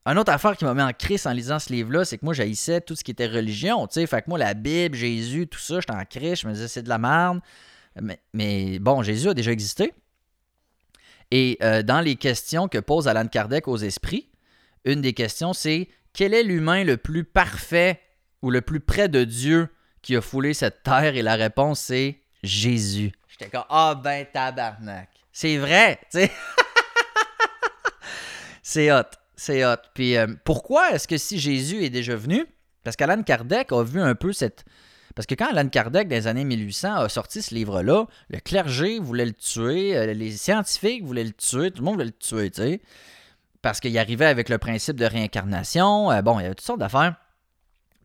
une 0.05 0.17
autre 0.17 0.31
affaire 0.31 0.55
qui 0.55 0.63
m'a 0.63 0.73
mis 0.73 0.81
en 0.81 0.93
crise 0.93 1.27
en 1.27 1.31
lisant 1.31 1.59
ce 1.59 1.71
livre-là, 1.71 2.05
c'est 2.05 2.17
que 2.17 2.23
moi, 2.23 2.33
j'haïssais 2.33 2.79
tout 2.79 2.95
ce 2.95 3.03
qui 3.03 3.11
était 3.11 3.27
religion, 3.27 3.87
tu 3.87 3.95
sais. 3.95 4.07
Fait 4.07 4.21
que 4.21 4.29
moi, 4.29 4.39
la 4.39 4.53
Bible, 4.53 4.95
Jésus, 4.95 5.47
tout 5.47 5.59
ça, 5.59 5.81
j'étais 5.81 5.93
en 5.93 6.05
crise, 6.05 6.39
je 6.39 6.47
me 6.47 6.53
disais, 6.53 6.69
c'est 6.69 6.83
de 6.83 6.89
la 6.89 6.97
merde. 6.97 7.41
Mais, 8.33 8.79
bon, 8.79 9.03
Jésus 9.03 9.27
a 9.27 9.33
déjà 9.33 9.51
existé. 9.51 9.93
Et 11.29 11.57
euh, 11.61 11.83
dans 11.83 11.99
les 11.99 12.15
questions 12.15 12.69
que 12.69 12.77
pose 12.77 13.07
Alan 13.07 13.27
Kardec 13.27 13.67
aux 13.67 13.77
esprits, 13.77 14.30
une 14.85 15.01
des 15.01 15.13
questions, 15.13 15.53
c'est 15.53 15.89
quel 16.13 16.33
est 16.33 16.43
l'humain 16.43 16.83
le 16.83 16.97
plus 16.97 17.23
parfait 17.23 18.01
ou 18.41 18.49
le 18.49 18.61
plus 18.61 18.79
près 18.79 19.09
de 19.09 19.23
Dieu 19.23 19.69
qui 20.01 20.15
a 20.15 20.21
foulé 20.21 20.53
cette 20.53 20.83
terre? 20.83 21.15
Et 21.15 21.21
la 21.21 21.35
réponse, 21.35 21.79
c'est 21.79 22.21
Jésus. 22.43 23.11
J'étais 23.27 23.49
comme, 23.49 23.65
ah 23.69 23.95
ben 23.95 24.25
tabarnak. 24.31 25.09
C'est 25.31 25.57
vrai, 25.57 25.99
tu 26.11 26.19
sais. 26.19 26.31
c'est 28.63 28.91
hot. 28.91 29.03
C'est 29.35 29.65
hot. 29.65 29.77
Puis 29.93 30.17
euh, 30.17 30.27
pourquoi 30.43 30.91
est-ce 30.91 31.07
que 31.07 31.17
si 31.17 31.39
Jésus 31.39 31.83
est 31.83 31.89
déjà 31.89 32.15
venu, 32.15 32.45
parce 32.83 32.95
qu'Alan 32.95 33.23
Kardec 33.23 33.71
a 33.71 33.83
vu 33.83 34.01
un 34.01 34.15
peu 34.15 34.33
cette. 34.33 34.65
Parce 35.15 35.25
que 35.25 35.35
quand 35.35 35.49
Alan 35.49 35.67
Kardec, 35.67 36.07
dans 36.07 36.15
les 36.15 36.27
années 36.27 36.45
1800, 36.45 36.95
a 36.95 37.09
sorti 37.09 37.41
ce 37.41 37.53
livre-là, 37.53 38.05
le 38.29 38.39
clergé 38.39 38.99
voulait 38.99 39.25
le 39.25 39.33
tuer, 39.33 39.97
euh, 39.97 40.13
les 40.13 40.31
scientifiques 40.31 41.03
voulaient 41.03 41.23
le 41.23 41.33
tuer, 41.33 41.71
tout 41.71 41.79
le 41.79 41.85
monde 41.85 41.95
voulait 41.95 42.05
le 42.05 42.11
tuer, 42.11 42.49
tu 42.49 42.61
sais. 42.61 42.81
Parce 43.61 43.79
qu'il 43.79 43.97
arrivait 43.97 44.25
avec 44.25 44.49
le 44.49 44.57
principe 44.57 44.97
de 44.97 45.05
réincarnation. 45.05 46.11
Euh, 46.11 46.21
bon, 46.21 46.39
il 46.39 46.43
y 46.43 46.45
avait 46.45 46.55
toutes 46.55 46.65
sortes 46.65 46.79
d'affaires. 46.79 47.15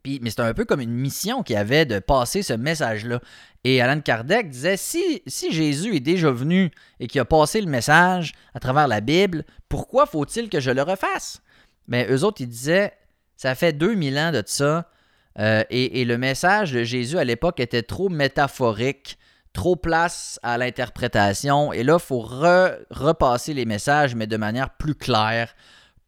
Mais 0.07 0.31
c'était 0.31 0.42
un 0.42 0.55
peu 0.55 0.64
comme 0.64 0.81
une 0.81 0.95
mission 0.95 1.42
qu'il 1.42 1.57
avait 1.57 1.85
de 1.85 1.99
passer 1.99 2.42
ce 2.42 2.53
message-là. 2.53 3.21
Et 3.64 3.81
Alan 3.81 4.01
Kardec 4.01 4.49
disait 4.51 4.77
si, 4.77 5.23
si 5.27 5.51
Jésus 5.51 5.97
est 5.97 6.01
déjà 6.01 6.31
venu 6.31 6.71
et 7.01 7.09
qu'il 7.09 7.21
a 7.21 7.25
passé 7.25 7.61
le 7.61 7.69
message 7.69 8.33
à 8.55 8.61
travers 8.61 8.87
la 8.87 9.01
Bible, 9.01 9.45
pourquoi 9.69 10.07
faut-il 10.07 10.49
que 10.49 10.61
je 10.61 10.71
le 10.71 10.83
refasse? 10.83 11.42
Mais 11.88 12.07
eux 12.09 12.23
autres, 12.23 12.40
ils 12.40 12.49
disaient 12.49 12.92
ça 13.37 13.55
fait 13.55 13.73
2000 13.73 14.19
ans 14.19 14.33
de 14.33 14.42
ça. 14.47 14.90
Euh, 15.38 15.64
et, 15.69 16.05
le 16.07 16.16
message 16.16 16.73
de 16.73 16.83
Jésus 16.83 17.19
à 17.19 17.25
l'époque 17.25 17.61
était 17.61 17.83
trop 17.83 18.09
métaphorique, 18.09 19.19
trop 19.57 19.75
place 19.75 20.38
à 20.42 20.59
l'interprétation. 20.59 21.73
Et 21.73 21.83
là, 21.83 21.95
il 21.95 22.05
faut 22.05 22.21
repasser 22.21 23.55
les 23.55 23.64
messages, 23.64 24.14
mais 24.14 24.27
de 24.27 24.37
manière 24.37 24.77
plus 24.77 24.95
claire, 24.95 25.55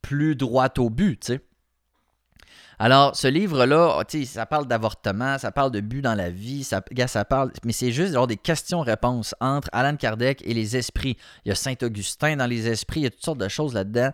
plus 0.03 0.37
droite 0.37 0.79
au 0.79 0.91
but. 0.91 1.33
Alors, 2.79 3.17
ce 3.17 3.27
livre-là, 3.27 3.99
oh, 3.99 4.25
ça 4.27 4.45
parle 4.45 4.69
d'avortement, 4.69 5.39
ça 5.39 5.51
parle 5.51 5.73
de 5.73 5.81
but 5.81 6.03
dans 6.03 6.15
la 6.15 6.31
vie, 6.31 6.63
ça, 6.63 6.85
ça 7.07 7.25
parle, 7.25 7.51
mais 7.65 7.73
c'est 7.73 7.91
juste 7.91 8.15
des 8.29 8.37
questions-réponses 8.37 9.35
entre 9.41 9.69
Alan 9.73 9.97
Kardec 9.97 10.43
et 10.45 10.53
les 10.53 10.77
esprits. 10.77 11.17
Il 11.45 11.49
y 11.49 11.53
a 11.53 11.55
Saint-Augustin 11.55 12.37
dans 12.37 12.47
les 12.47 12.69
esprits, 12.69 13.01
il 13.01 13.05
y 13.05 13.07
a 13.07 13.11
toutes 13.11 13.25
sortes 13.25 13.39
de 13.39 13.49
choses 13.49 13.73
là-dedans. 13.73 14.11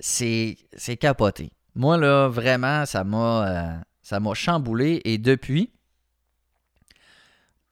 C'est, 0.00 0.56
capoté. 0.98 1.52
Moi, 1.74 1.98
là, 1.98 2.28
vraiment, 2.28 2.86
ça 2.86 3.04
m'a, 3.04 3.48
euh, 3.48 3.80
ça 4.02 4.18
m'a 4.18 4.32
chamboulé 4.32 5.02
et 5.04 5.18
depuis, 5.18 5.70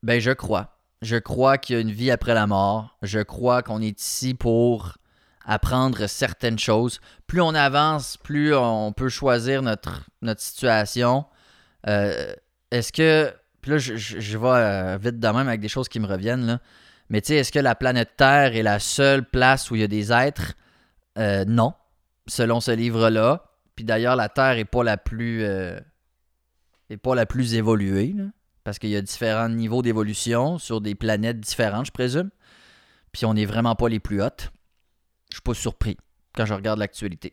ben, 0.02 0.20
je 0.20 0.30
crois. 0.30 0.79
Je 1.02 1.16
crois 1.16 1.56
qu'il 1.56 1.76
y 1.76 1.78
a 1.78 1.82
une 1.82 1.90
vie 1.90 2.10
après 2.10 2.34
la 2.34 2.46
mort. 2.46 2.96
Je 3.02 3.20
crois 3.20 3.62
qu'on 3.62 3.80
est 3.80 3.98
ici 4.00 4.34
pour 4.34 4.98
apprendre 5.46 6.06
certaines 6.06 6.58
choses. 6.58 7.00
Plus 7.26 7.40
on 7.40 7.54
avance, 7.54 8.18
plus 8.18 8.54
on 8.54 8.92
peut 8.92 9.08
choisir 9.08 9.62
notre, 9.62 10.04
situation. 10.36 11.24
Euh, 11.86 12.34
est-ce 12.70 12.92
que. 12.92 13.32
Puis 13.62 13.72
là, 13.72 13.78
je, 13.78 14.38
vais 14.38 14.48
euh, 14.48 14.98
vite 14.98 15.18
de 15.18 15.26
même 15.26 15.48
avec 15.48 15.60
des 15.60 15.68
choses 15.68 15.88
qui 15.88 16.00
me 16.00 16.06
reviennent. 16.06 16.46
Là. 16.46 16.60
Mais 17.08 17.20
tu 17.20 17.28
sais, 17.28 17.36
est-ce 17.36 17.52
que 17.52 17.58
la 17.58 17.74
planète 17.74 18.10
Terre 18.16 18.54
est 18.54 18.62
la 18.62 18.78
seule 18.78 19.24
place 19.24 19.70
où 19.70 19.74
il 19.74 19.80
y 19.80 19.84
a 19.84 19.88
des 19.88 20.12
êtres? 20.12 20.54
Euh, 21.18 21.44
Non, 21.46 21.74
selon 22.26 22.60
ce 22.60 22.70
livre-là. 22.70 23.44
Puis 23.74 23.84
d'ailleurs, 23.84 24.16
la 24.16 24.28
Terre 24.28 24.54
n'est 24.56 24.64
pas 24.64 24.84
la 24.84 24.96
plus. 24.96 25.42
est 25.42 26.96
pas 27.02 27.14
la 27.14 27.26
plus 27.26 27.54
évoluée. 27.54 28.14
Parce 28.64 28.78
qu'il 28.78 28.90
y 28.90 28.96
a 28.96 29.02
différents 29.02 29.48
niveaux 29.48 29.82
d'évolution 29.82 30.58
sur 30.58 30.80
des 30.80 30.94
planètes 30.94 31.40
différentes, 31.40 31.86
je 31.86 31.92
présume. 31.92 32.30
puis 33.12 33.24
on 33.24 33.34
n'est 33.34 33.46
vraiment 33.46 33.74
pas 33.74 33.88
les 33.88 34.00
plus 34.00 34.22
hautes. 34.22 34.52
Je 35.30 35.36
suis 35.36 35.42
pas 35.42 35.54
surpris 35.54 35.96
quand 36.34 36.46
je 36.46 36.54
regarde 36.54 36.78
l'actualité. 36.78 37.32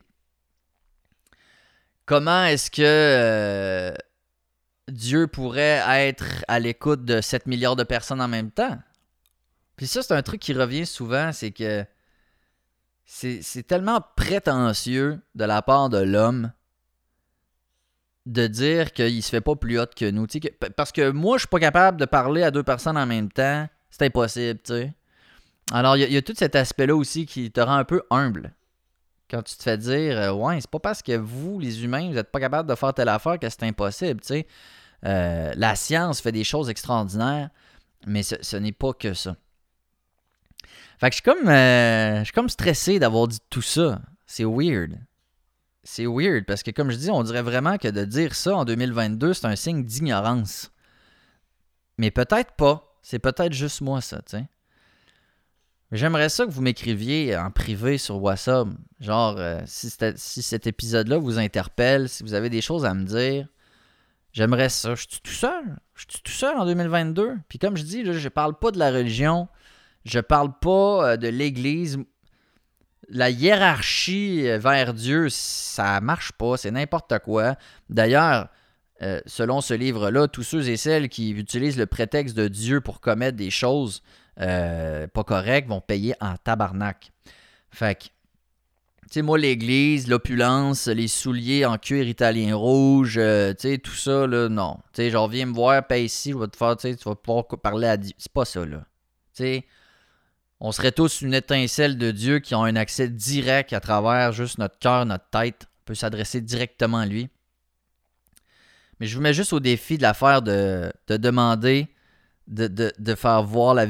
Comment 2.06 2.46
est-ce 2.46 2.72
que 2.72 2.82
euh, 2.84 3.94
Dieu 4.88 5.28
pourrait 5.28 5.84
être 5.88 6.46
à 6.48 6.60
l'écoute 6.60 7.04
de 7.04 7.20
7 7.20 7.48
milliards 7.48 7.76
de 7.76 7.84
personnes 7.84 8.22
en 8.22 8.28
même 8.28 8.52
temps? 8.52 8.80
Puis 9.76 9.88
ça, 9.88 10.02
c'est 10.02 10.14
un 10.14 10.22
truc 10.24 10.42
qui 10.42 10.54
revient 10.54 10.86
souvent, 10.86 11.32
c'est 11.32 11.52
que 11.52 11.86
c'est 13.06 13.66
tellement 13.66 14.02
prétentieux 14.16 15.22
de 15.36 15.46
la 15.46 15.62
part 15.62 15.90
de 15.90 16.00
l'homme 16.00 16.52
de 18.28 18.46
dire 18.48 18.92
qu'il 18.92 19.24
se 19.24 19.30
fait 19.30 19.42
pas 19.42 19.56
plus 19.56 19.80
haut 19.80 19.86
que 19.96 20.12
nous. 20.12 20.28
parce 20.76 20.92
que 20.92 21.12
moi, 21.12 21.38
je 21.38 21.42
suis 21.42 21.48
pas 21.48 21.60
capable 21.60 22.00
de 22.00 22.06
parler 22.06 22.44
à 22.44 22.52
deux 22.52 22.64
personnes 22.64 22.98
en 22.98 23.06
même 23.06 23.32
temps. 23.32 23.68
C'est 23.90 24.06
impossible, 24.06 24.60
tu 24.64 24.74
sais. 24.74 24.94
Alors, 25.72 25.98
il 25.98 26.12
y, 26.12 26.18
a 26.18 26.22
tout 26.22 26.34
cet 26.36 26.56
aspect-là 26.56 26.96
aussi 26.96 27.26
qui 27.26 27.52
te 27.52 27.60
rend 27.60 27.76
un 27.76 27.84
peu 27.84 28.02
humble. 28.10 28.54
Quand 29.30 29.42
tu 29.44 29.56
te 29.56 29.64
fais 29.64 29.78
dire, 29.78 30.18
euh, 30.18 30.32
ouais, 30.32 30.62
c'est 30.62 30.70
pas 30.70 30.80
parce 30.80 31.02
que 31.02 31.18
vous, 31.18 31.60
les 31.60 31.84
humains, 31.84 32.08
vous 32.08 32.14
n'êtes 32.14 32.32
pas 32.32 32.40
capable 32.40 32.70
de 32.70 32.76
faire 32.76 32.94
telle 32.94 33.10
affaire 33.10 33.38
que 33.38 33.50
c'est 33.50 33.64
impossible, 33.64 34.22
tu 34.22 34.28
sais. 34.28 34.48
Euh, 35.06 35.52
la 35.56 35.76
science 35.76 36.22
fait 36.22 36.32
des 36.32 36.46
choses 36.46 36.70
extraordinaires, 36.70 37.50
mais 38.06 38.24
ce 38.24 38.58
n'est 38.58 38.72
pas 38.72 38.94
que 38.94 39.14
ça. 39.14 39.36
Fait 41.00 41.10
que 41.10 41.16
je 41.16 41.22
suis 41.22 41.24
comme, 41.24 41.48
euh, 41.48 42.20
je 42.20 42.24
suis 42.26 42.34
comme 42.34 42.50
stressé 42.50 43.00
d'avoir 43.00 43.28
dit 43.28 43.40
tout 43.50 43.62
ça. 43.62 44.02
C'est 44.26 44.46
weird. 44.46 44.98
C'est 45.90 46.06
weird 46.06 46.44
parce 46.46 46.64
que, 46.64 46.72
comme 46.72 46.92
je 46.92 46.98
dis, 46.98 47.10
on 47.10 47.24
dirait 47.24 47.42
vraiment 47.42 47.78
que 47.78 47.88
de 47.88 48.04
dire 48.04 48.36
ça 48.36 48.58
en 48.58 48.66
2022, 48.66 49.34
c'est 49.34 49.46
un 49.46 49.56
signe 49.56 49.86
d'ignorance. 49.86 50.70
Mais 51.98 52.12
peut-être 52.12 52.52
pas. 52.58 53.00
C'est 53.02 53.20
peut-être 53.20 53.54
juste 53.54 53.80
moi, 53.80 54.02
ça, 54.02 54.18
tu 54.18 54.36
sais. 54.36 54.46
J'aimerais 55.94 56.28
ça 56.28 56.46
que 56.46 56.52
vous 56.52 56.62
m'écriviez 56.62 57.38
en 57.38 57.52
privé 57.52 57.98
sur 57.98 58.22
WhatsApp. 58.22 58.68
Genre, 59.00 59.38
euh, 59.38 59.62
si, 59.66 59.90
cet 60.44 60.68
épisode-là 60.68 61.20
vous 61.20 61.40
interpelle, 61.40 62.10
si 62.10 62.22
vous 62.22 62.34
avez 62.34 62.50
des 62.50 62.62
choses 62.62 62.84
à 62.84 62.94
me 62.94 63.06
dire, 63.06 63.48
j'aimerais 64.34 64.68
ça. 64.68 64.94
Je 64.94 65.08
suis 65.10 65.22
tout 65.24 65.32
seul. 65.32 65.78
Je 65.96 66.02
suis 66.02 66.22
tout 66.22 66.32
seul 66.34 66.58
en 66.58 66.66
2022. 66.66 67.38
Puis 67.48 67.60
comme 67.60 67.78
je 67.78 67.84
dis, 67.84 68.04
là, 68.04 68.12
je 68.12 68.28
parle 68.28 68.60
pas 68.60 68.72
de 68.72 68.78
la 68.78 68.92
religion. 68.92 69.48
Je 70.04 70.20
parle 70.20 70.52
pas 70.60 71.12
euh, 71.12 71.18
de 71.18 71.30
l'Église. 71.30 71.98
La 73.10 73.30
hiérarchie 73.30 74.48
euh, 74.48 74.58
vers 74.58 74.94
Dieu, 74.94 75.30
ça 75.30 76.02
marche 76.02 76.32
pas, 76.34 76.58
c'est 76.58 76.72
n'importe 76.72 77.20
quoi. 77.20 77.56
D'ailleurs, 77.90 78.50
euh, 79.02 79.22
selon 79.26 79.62
ce 79.62 79.74
livre-là, 79.74 80.28
tous 80.28 80.44
ceux 80.44 80.68
et 80.70 80.78
celles 80.78 81.08
qui 81.08 81.32
utilisent 81.32 81.78
le 81.78 81.86
prétexte 81.86 82.36
de 82.36 82.48
Dieu 82.48 82.82
pour 82.82 83.00
commettre 83.00 83.38
des 83.38 83.52
choses 83.52 84.02
pas 84.38 85.24
correctes 85.26 85.68
vont 85.68 85.82
payer 85.82 86.14
en 86.22 86.36
tabarnak. 86.38 87.12
Fait 87.72 87.96
que, 87.96 88.04
tu 88.04 88.12
sais, 89.10 89.22
moi, 89.24 89.40
l'église, 89.40 90.08
l'opulence, 90.08 90.88
les 90.88 91.08
souliers 91.08 91.66
en 91.66 91.78
cuir 91.78 92.08
italien 92.08 92.56
rouge, 92.56 93.14
tu 93.14 93.56
sais, 93.58 93.78
tout 93.78 93.96
ça, 93.96 94.28
là, 94.28 94.48
non. 94.48 94.78
Tu 94.94 95.02
sais, 95.02 95.10
genre, 95.10 95.28
viens 95.28 95.48
me 95.48 95.54
voir, 95.54 95.88
paye 95.88 96.06
ici, 96.06 96.34
je 96.34 96.38
vais 96.38 96.48
te 96.48 96.58
faire, 96.58 96.78
tu 96.78 96.94
vas 97.06 97.16
pouvoir 97.16 97.48
parler 97.48 97.88
à 97.88 97.98
Dieu. 97.98 98.14
C'est 98.18 98.32
pas 98.32 98.46
ça, 98.46 98.64
là. 98.64 98.86
Tu 99.34 99.44
sais, 99.44 99.66
on 100.60 100.72
serait 100.72 100.92
tous 100.92 101.22
une 101.22 101.34
étincelle 101.34 101.98
de 101.98 102.12
Dieu 102.12 102.40
qui 102.40 102.56
ont 102.56 102.64
un 102.64 102.76
accès 102.76 103.10
direct 103.10 103.74
à 103.74 103.80
travers 103.80 104.32
juste 104.32 104.58
notre 104.58 104.80
cœur, 104.80 105.06
notre 105.06 105.30
tête. 105.30 105.68
On 105.82 105.86
peut 105.86 105.96
s'adresser 105.96 106.42
directement 106.42 106.98
à 106.98 107.06
lui. 107.06 107.30
Mais 109.00 109.06
je 109.06 109.16
vous 109.16 109.22
mets 109.22 109.34
juste 109.34 109.54
au 109.54 109.60
défi 109.60 109.98
de 109.98 110.02
la 110.02 110.16
faire 110.16 110.42
de, 110.42 110.92
demander 111.08 111.88
de, 112.48 113.16
faire 113.16 113.44
voir 113.44 113.76
la, 113.76 113.86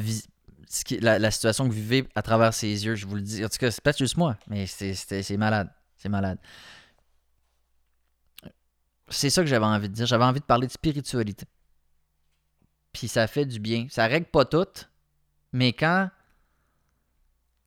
situation 1.31 1.69
que 1.69 1.73
vous 1.73 1.79
vivez 1.79 2.09
à 2.15 2.21
travers 2.21 2.53
ses 2.53 2.85
yeux. 2.85 2.95
Je 2.95 3.05
vous 3.05 3.15
le 3.15 3.21
dis. 3.21 3.45
En 3.45 3.47
tout 3.47 3.57
cas, 3.57 3.71
c'est 3.71 3.81
peut-être 3.81 3.99
juste 3.99 4.17
moi, 4.17 4.35
mais 4.47 4.65
c'est 4.67 5.37
malade. 5.37 5.69
C'est 5.95 6.09
malade. 6.09 6.37
C'est 9.09 9.29
ça 9.29 9.41
que 9.41 9.47
j'avais 9.47 9.65
envie 9.65 9.87
de 9.87 9.93
dire. 9.93 10.05
J'avais 10.05 10.25
envie 10.25 10.41
de 10.41 10.45
parler 10.45 10.67
de 10.67 10.71
spiritualité. 10.73 11.45
Puis 12.91 13.07
ça 13.07 13.25
fait 13.27 13.45
du 13.45 13.59
bien. 13.59 13.87
Ça 13.89 14.05
règle 14.05 14.25
pas 14.25 14.43
tout, 14.43 14.67
mais 15.53 15.71
quand 15.71 16.09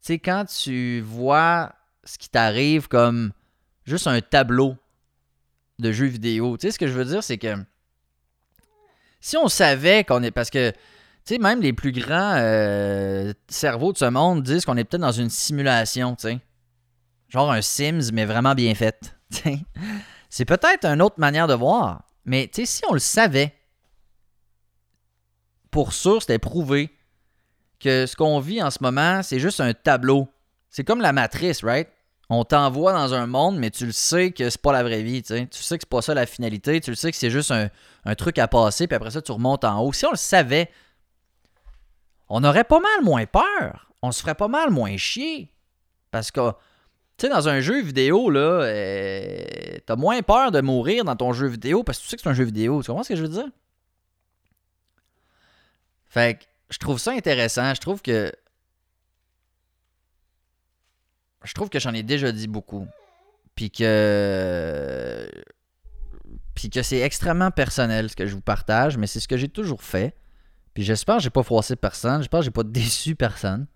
sais, 0.01 0.19
quand 0.19 0.45
tu 0.45 1.01
vois 1.01 1.73
ce 2.05 2.19
qui 2.19 2.29
t'arrive 2.29 2.89
comme 2.89 3.33
juste 3.85 4.07
un 4.07 4.21
tableau 4.21 4.77
de 5.79 5.93
jeux 5.93 6.07
vidéo, 6.07 6.57
tu 6.57 6.67
sais, 6.67 6.73
ce 6.73 6.79
que 6.79 6.87
je 6.87 6.93
veux 6.93 7.05
dire, 7.05 7.23
c'est 7.23 7.39
que 7.39 7.57
si 9.21 9.37
on 9.37 9.49
savait 9.49 10.05
qu'on 10.05 10.23
est. 10.23 10.31
Parce 10.31 10.51
que, 10.51 10.71
tu 10.71 10.77
sais, 11.35 11.39
même 11.39 11.61
les 11.61 11.73
plus 11.73 11.93
grands 11.93 12.35
euh, 12.37 13.33
cerveaux 13.49 13.93
de 13.93 13.99
ce 13.99 14.07
monde 14.07 14.43
disent 14.43 14.65
qu'on 14.65 14.77
est 14.77 14.85
peut-être 14.85 15.03
dans 15.03 15.13
une 15.13 15.31
simulation, 15.31 16.17
tu 16.17 16.29
sais. 16.29 16.41
Genre 17.29 17.53
un 17.53 17.63
Sims, 17.63 18.11
mais 18.13 18.25
vraiment 18.25 18.55
bien 18.55 18.75
fait. 18.75 19.15
C'est 20.31 20.45
peut-être 20.45 20.85
une 20.85 21.03
autre 21.03 21.19
manière 21.19 21.47
de 21.47 21.55
voir. 21.55 22.05
Mais, 22.25 22.49
tu 22.53 22.63
sais, 22.63 22.67
si 22.67 22.83
on 22.89 22.93
le 22.93 22.99
savait, 22.99 23.55
pour 25.71 25.93
sûr, 25.93 26.21
c'était 26.21 26.39
prouvé 26.39 26.91
que 27.81 28.07
ce 28.07 28.15
qu'on 28.15 28.39
vit 28.39 28.63
en 28.63 28.71
ce 28.71 28.79
moment, 28.81 29.23
c'est 29.23 29.41
juste 29.41 29.61
un 29.61 29.73
tableau. 29.75 30.29
C'est 30.69 30.85
comme 30.85 31.01
la 31.01 31.13
matrice, 31.13 31.65
right? 31.65 31.89
On 32.29 32.45
t'envoie 32.45 32.93
dans 32.93 33.13
un 33.13 33.27
monde, 33.27 33.59
mais 33.59 33.71
tu 33.71 33.87
le 33.87 33.93
sais 33.93 34.31
que 34.31 34.51
c'est 34.51 34.63
pas 34.63 34.73
la 34.73 34.85
vraie 34.85 35.03
vie. 35.03 35.21
Tu 35.23 35.35
sais, 35.35 35.47
tu 35.49 35.63
sais 35.63 35.77
que 35.77 35.83
c'est 35.83 35.89
pas 35.91 36.01
ça 36.01 36.15
la 36.15 36.27
finalité. 36.27 36.81
Tu 36.81 36.91
le 36.91 36.97
sais 36.97 37.11
que 37.11 37.17
c'est 37.17 37.31
juste 37.31 37.51
un, 37.51 38.15
truc 38.15 38.39
à 38.39 38.47
passer, 38.47 38.87
puis 38.87 38.95
après 38.95 39.11
ça, 39.11 39.21
tu 39.21 39.33
remontes 39.33 39.65
en 39.65 39.81
haut. 39.81 39.93
Si 39.93 40.07
on 40.07 40.13
le 40.13 40.17
savait, 40.17 40.71
on 42.29 42.45
aurait 42.45 42.63
pas 42.63 42.79
mal 42.79 43.03
moins 43.03 43.27
peur. 43.27 43.91
On 44.01 44.13
se 44.13 44.21
ferait 44.21 44.37
pas 44.37 44.47
mal 44.47 44.71
moins 44.71 44.97
chier. 44.97 45.53
Parce 46.13 46.31
que, 46.31 46.53
tu 47.17 47.27
sais, 47.27 47.29
dans 47.29 47.49
un 47.49 47.59
jeu 47.59 47.83
vidéo, 47.83 48.31
là, 48.31 48.63
euh, 48.63 49.45
t'as 49.85 49.97
moins 49.97 50.23
peur 50.23 50.53
de 50.53 50.61
mourir 50.61 51.05
dans 51.05 51.17
ton 51.17 51.33
jeu 51.33 51.49
vidéo 51.49 51.83
parce 51.83 51.99
que 51.99 52.05
tu 52.05 52.11
sais 52.11 52.17
que 52.17 52.23
c'est 52.23 52.29
un 52.29 52.35
jeu 52.35 52.45
vidéo. 52.45 52.81
Tu 52.81 52.87
comprends 52.87 53.03
ce 53.03 53.09
que 53.09 53.17
je 53.17 53.23
veux 53.23 53.29
dire? 53.29 53.49
Fait 56.09 56.49
je 56.71 56.79
trouve 56.79 56.99
ça 56.99 57.13
intéressant. 57.13 57.75
Je 57.75 57.81
trouve 57.81 58.01
que. 58.01 58.33
Je 61.45 61.55
trouve 61.55 61.69
que 61.69 61.81
j'en 61.81 61.93
ai 61.93 62.03
déjà 62.03 62.33
dit 62.33 62.49
beaucoup. 62.49 62.87
Puis 63.55 63.71
que. 63.71 65.29
Puis 66.55 66.71
que 66.71 66.83
c'est 66.83 67.01
extrêmement 67.01 67.51
personnel 67.51 68.11
ce 68.11 68.17
que 68.17 68.27
je 68.27 68.35
vous 68.35 68.41
partage, 68.41 68.97
mais 68.97 69.07
c'est 69.07 69.21
ce 69.21 69.29
que 69.29 69.37
j'ai 69.37 69.49
toujours 69.49 69.83
fait. 69.83 70.15
Puis 70.75 70.85
j'espère 70.85 71.17
que 71.17 71.23
j'ai 71.23 71.31
pas 71.31 71.43
froissé 71.43 71.75
personne. 71.77 72.21
J'espère 72.21 72.41
que 72.41 72.45
j'ai 72.45 72.51
pas 72.51 72.63
déçu 72.63 73.15
personne. 73.17 73.67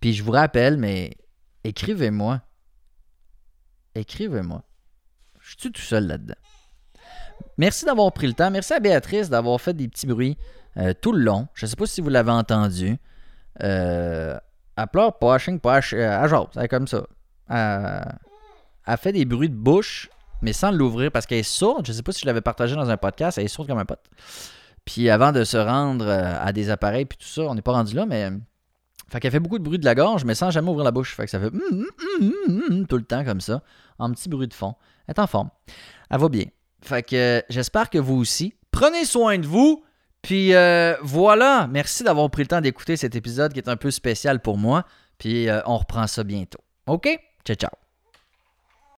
Puis 0.00 0.14
je 0.14 0.22
vous 0.22 0.32
rappelle, 0.32 0.76
mais 0.78 1.16
écrivez-moi. 1.64 2.40
Écrivez-moi. 3.94 4.62
Je 5.40 5.56
suis 5.58 5.72
tout 5.72 5.80
seul 5.80 6.06
là-dedans. 6.06 6.34
Merci 7.56 7.84
d'avoir 7.84 8.12
pris 8.12 8.26
le 8.26 8.34
temps. 8.34 8.50
Merci 8.50 8.72
à 8.72 8.80
Béatrice 8.80 9.28
d'avoir 9.28 9.60
fait 9.60 9.74
des 9.74 9.88
petits 9.88 10.06
bruits. 10.06 10.38
Euh, 10.78 10.92
tout 11.00 11.12
le 11.12 11.20
long. 11.20 11.48
Je 11.54 11.66
ne 11.66 11.70
sais 11.70 11.76
pas 11.76 11.86
si 11.86 12.00
vous 12.00 12.08
l'avez 12.08 12.30
entendu. 12.30 12.98
Euh, 13.62 14.38
elle 14.76 14.86
pleure 14.86 15.18
pas, 15.18 15.38
pas, 15.38 15.78
elle 15.78 16.28
jase, 16.28 16.46
elle 16.54 16.62
est 16.62 16.68
comme 16.68 16.86
ça. 16.86 17.04
Elle, 17.48 18.96
fait 18.96 19.12
des 19.12 19.24
bruits 19.24 19.48
de 19.48 19.56
bouche, 19.56 20.08
mais 20.40 20.52
sans 20.52 20.70
l'ouvrir 20.70 21.10
parce 21.10 21.26
qu'elle 21.26 21.38
est 21.38 21.42
sourde. 21.42 21.84
Je 21.84 21.90
ne 21.90 21.96
sais 21.96 22.02
pas 22.02 22.12
si 22.12 22.20
je 22.20 22.26
l'avais 22.26 22.40
partagé 22.40 22.76
dans 22.76 22.88
un 22.88 22.96
podcast, 22.96 23.38
elle 23.38 23.44
est 23.44 23.48
sourde 23.48 23.68
comme 23.68 23.78
un 23.78 23.84
pote. 23.84 24.04
Puis 24.84 25.10
avant 25.10 25.32
de 25.32 25.42
se 25.42 25.56
rendre 25.56 26.06
euh, 26.06 26.34
à 26.40 26.52
des 26.52 26.70
appareils 26.70 27.06
puis 27.06 27.18
tout 27.18 27.26
ça, 27.26 27.42
on 27.42 27.54
n'est 27.54 27.62
pas 27.62 27.72
rendu 27.72 27.94
là, 27.94 28.06
mais. 28.06 28.30
Fait 29.10 29.20
qu'elle 29.20 29.32
fait 29.32 29.40
beaucoup 29.40 29.58
de 29.58 29.64
bruit 29.64 29.78
de 29.78 29.86
la 29.86 29.94
gorge, 29.94 30.26
mais 30.26 30.34
sans 30.34 30.50
jamais 30.50 30.68
ouvrir 30.68 30.84
la 30.84 30.90
bouche. 30.90 31.16
Fait 31.16 31.24
que 31.24 31.30
ça 31.30 31.40
fait 31.40 31.46
hum, 31.46 31.86
hum, 32.20 32.32
hum, 32.68 32.86
tout 32.86 32.98
le 32.98 33.04
temps 33.04 33.24
comme 33.24 33.40
ça, 33.40 33.62
en 33.98 34.12
petit 34.12 34.28
bruit 34.28 34.48
de 34.48 34.52
fond. 34.52 34.74
Elle 35.06 35.14
est 35.16 35.18
en 35.18 35.26
forme. 35.26 35.48
Elle 36.10 36.20
va 36.20 36.28
bien. 36.28 36.44
Fait 36.82 37.02
que 37.02 37.42
j'espère 37.48 37.88
que 37.88 37.96
vous 37.96 38.16
aussi. 38.16 38.54
Prenez 38.70 39.06
soin 39.06 39.38
de 39.38 39.46
vous. 39.46 39.82
Puis 40.22 40.54
euh, 40.54 40.96
voilà, 41.02 41.68
merci 41.70 42.02
d'avoir 42.04 42.30
pris 42.30 42.42
le 42.42 42.48
temps 42.48 42.60
d'écouter 42.60 42.96
cet 42.96 43.14
épisode 43.14 43.52
qui 43.52 43.58
est 43.58 43.68
un 43.68 43.76
peu 43.76 43.90
spécial 43.90 44.40
pour 44.40 44.58
moi. 44.58 44.84
Puis 45.18 45.48
euh, 45.48 45.60
on 45.66 45.78
reprend 45.78 46.06
ça 46.06 46.24
bientôt. 46.24 46.60
OK? 46.86 47.08
Ciao, 47.44 47.56
ciao. 47.56 47.87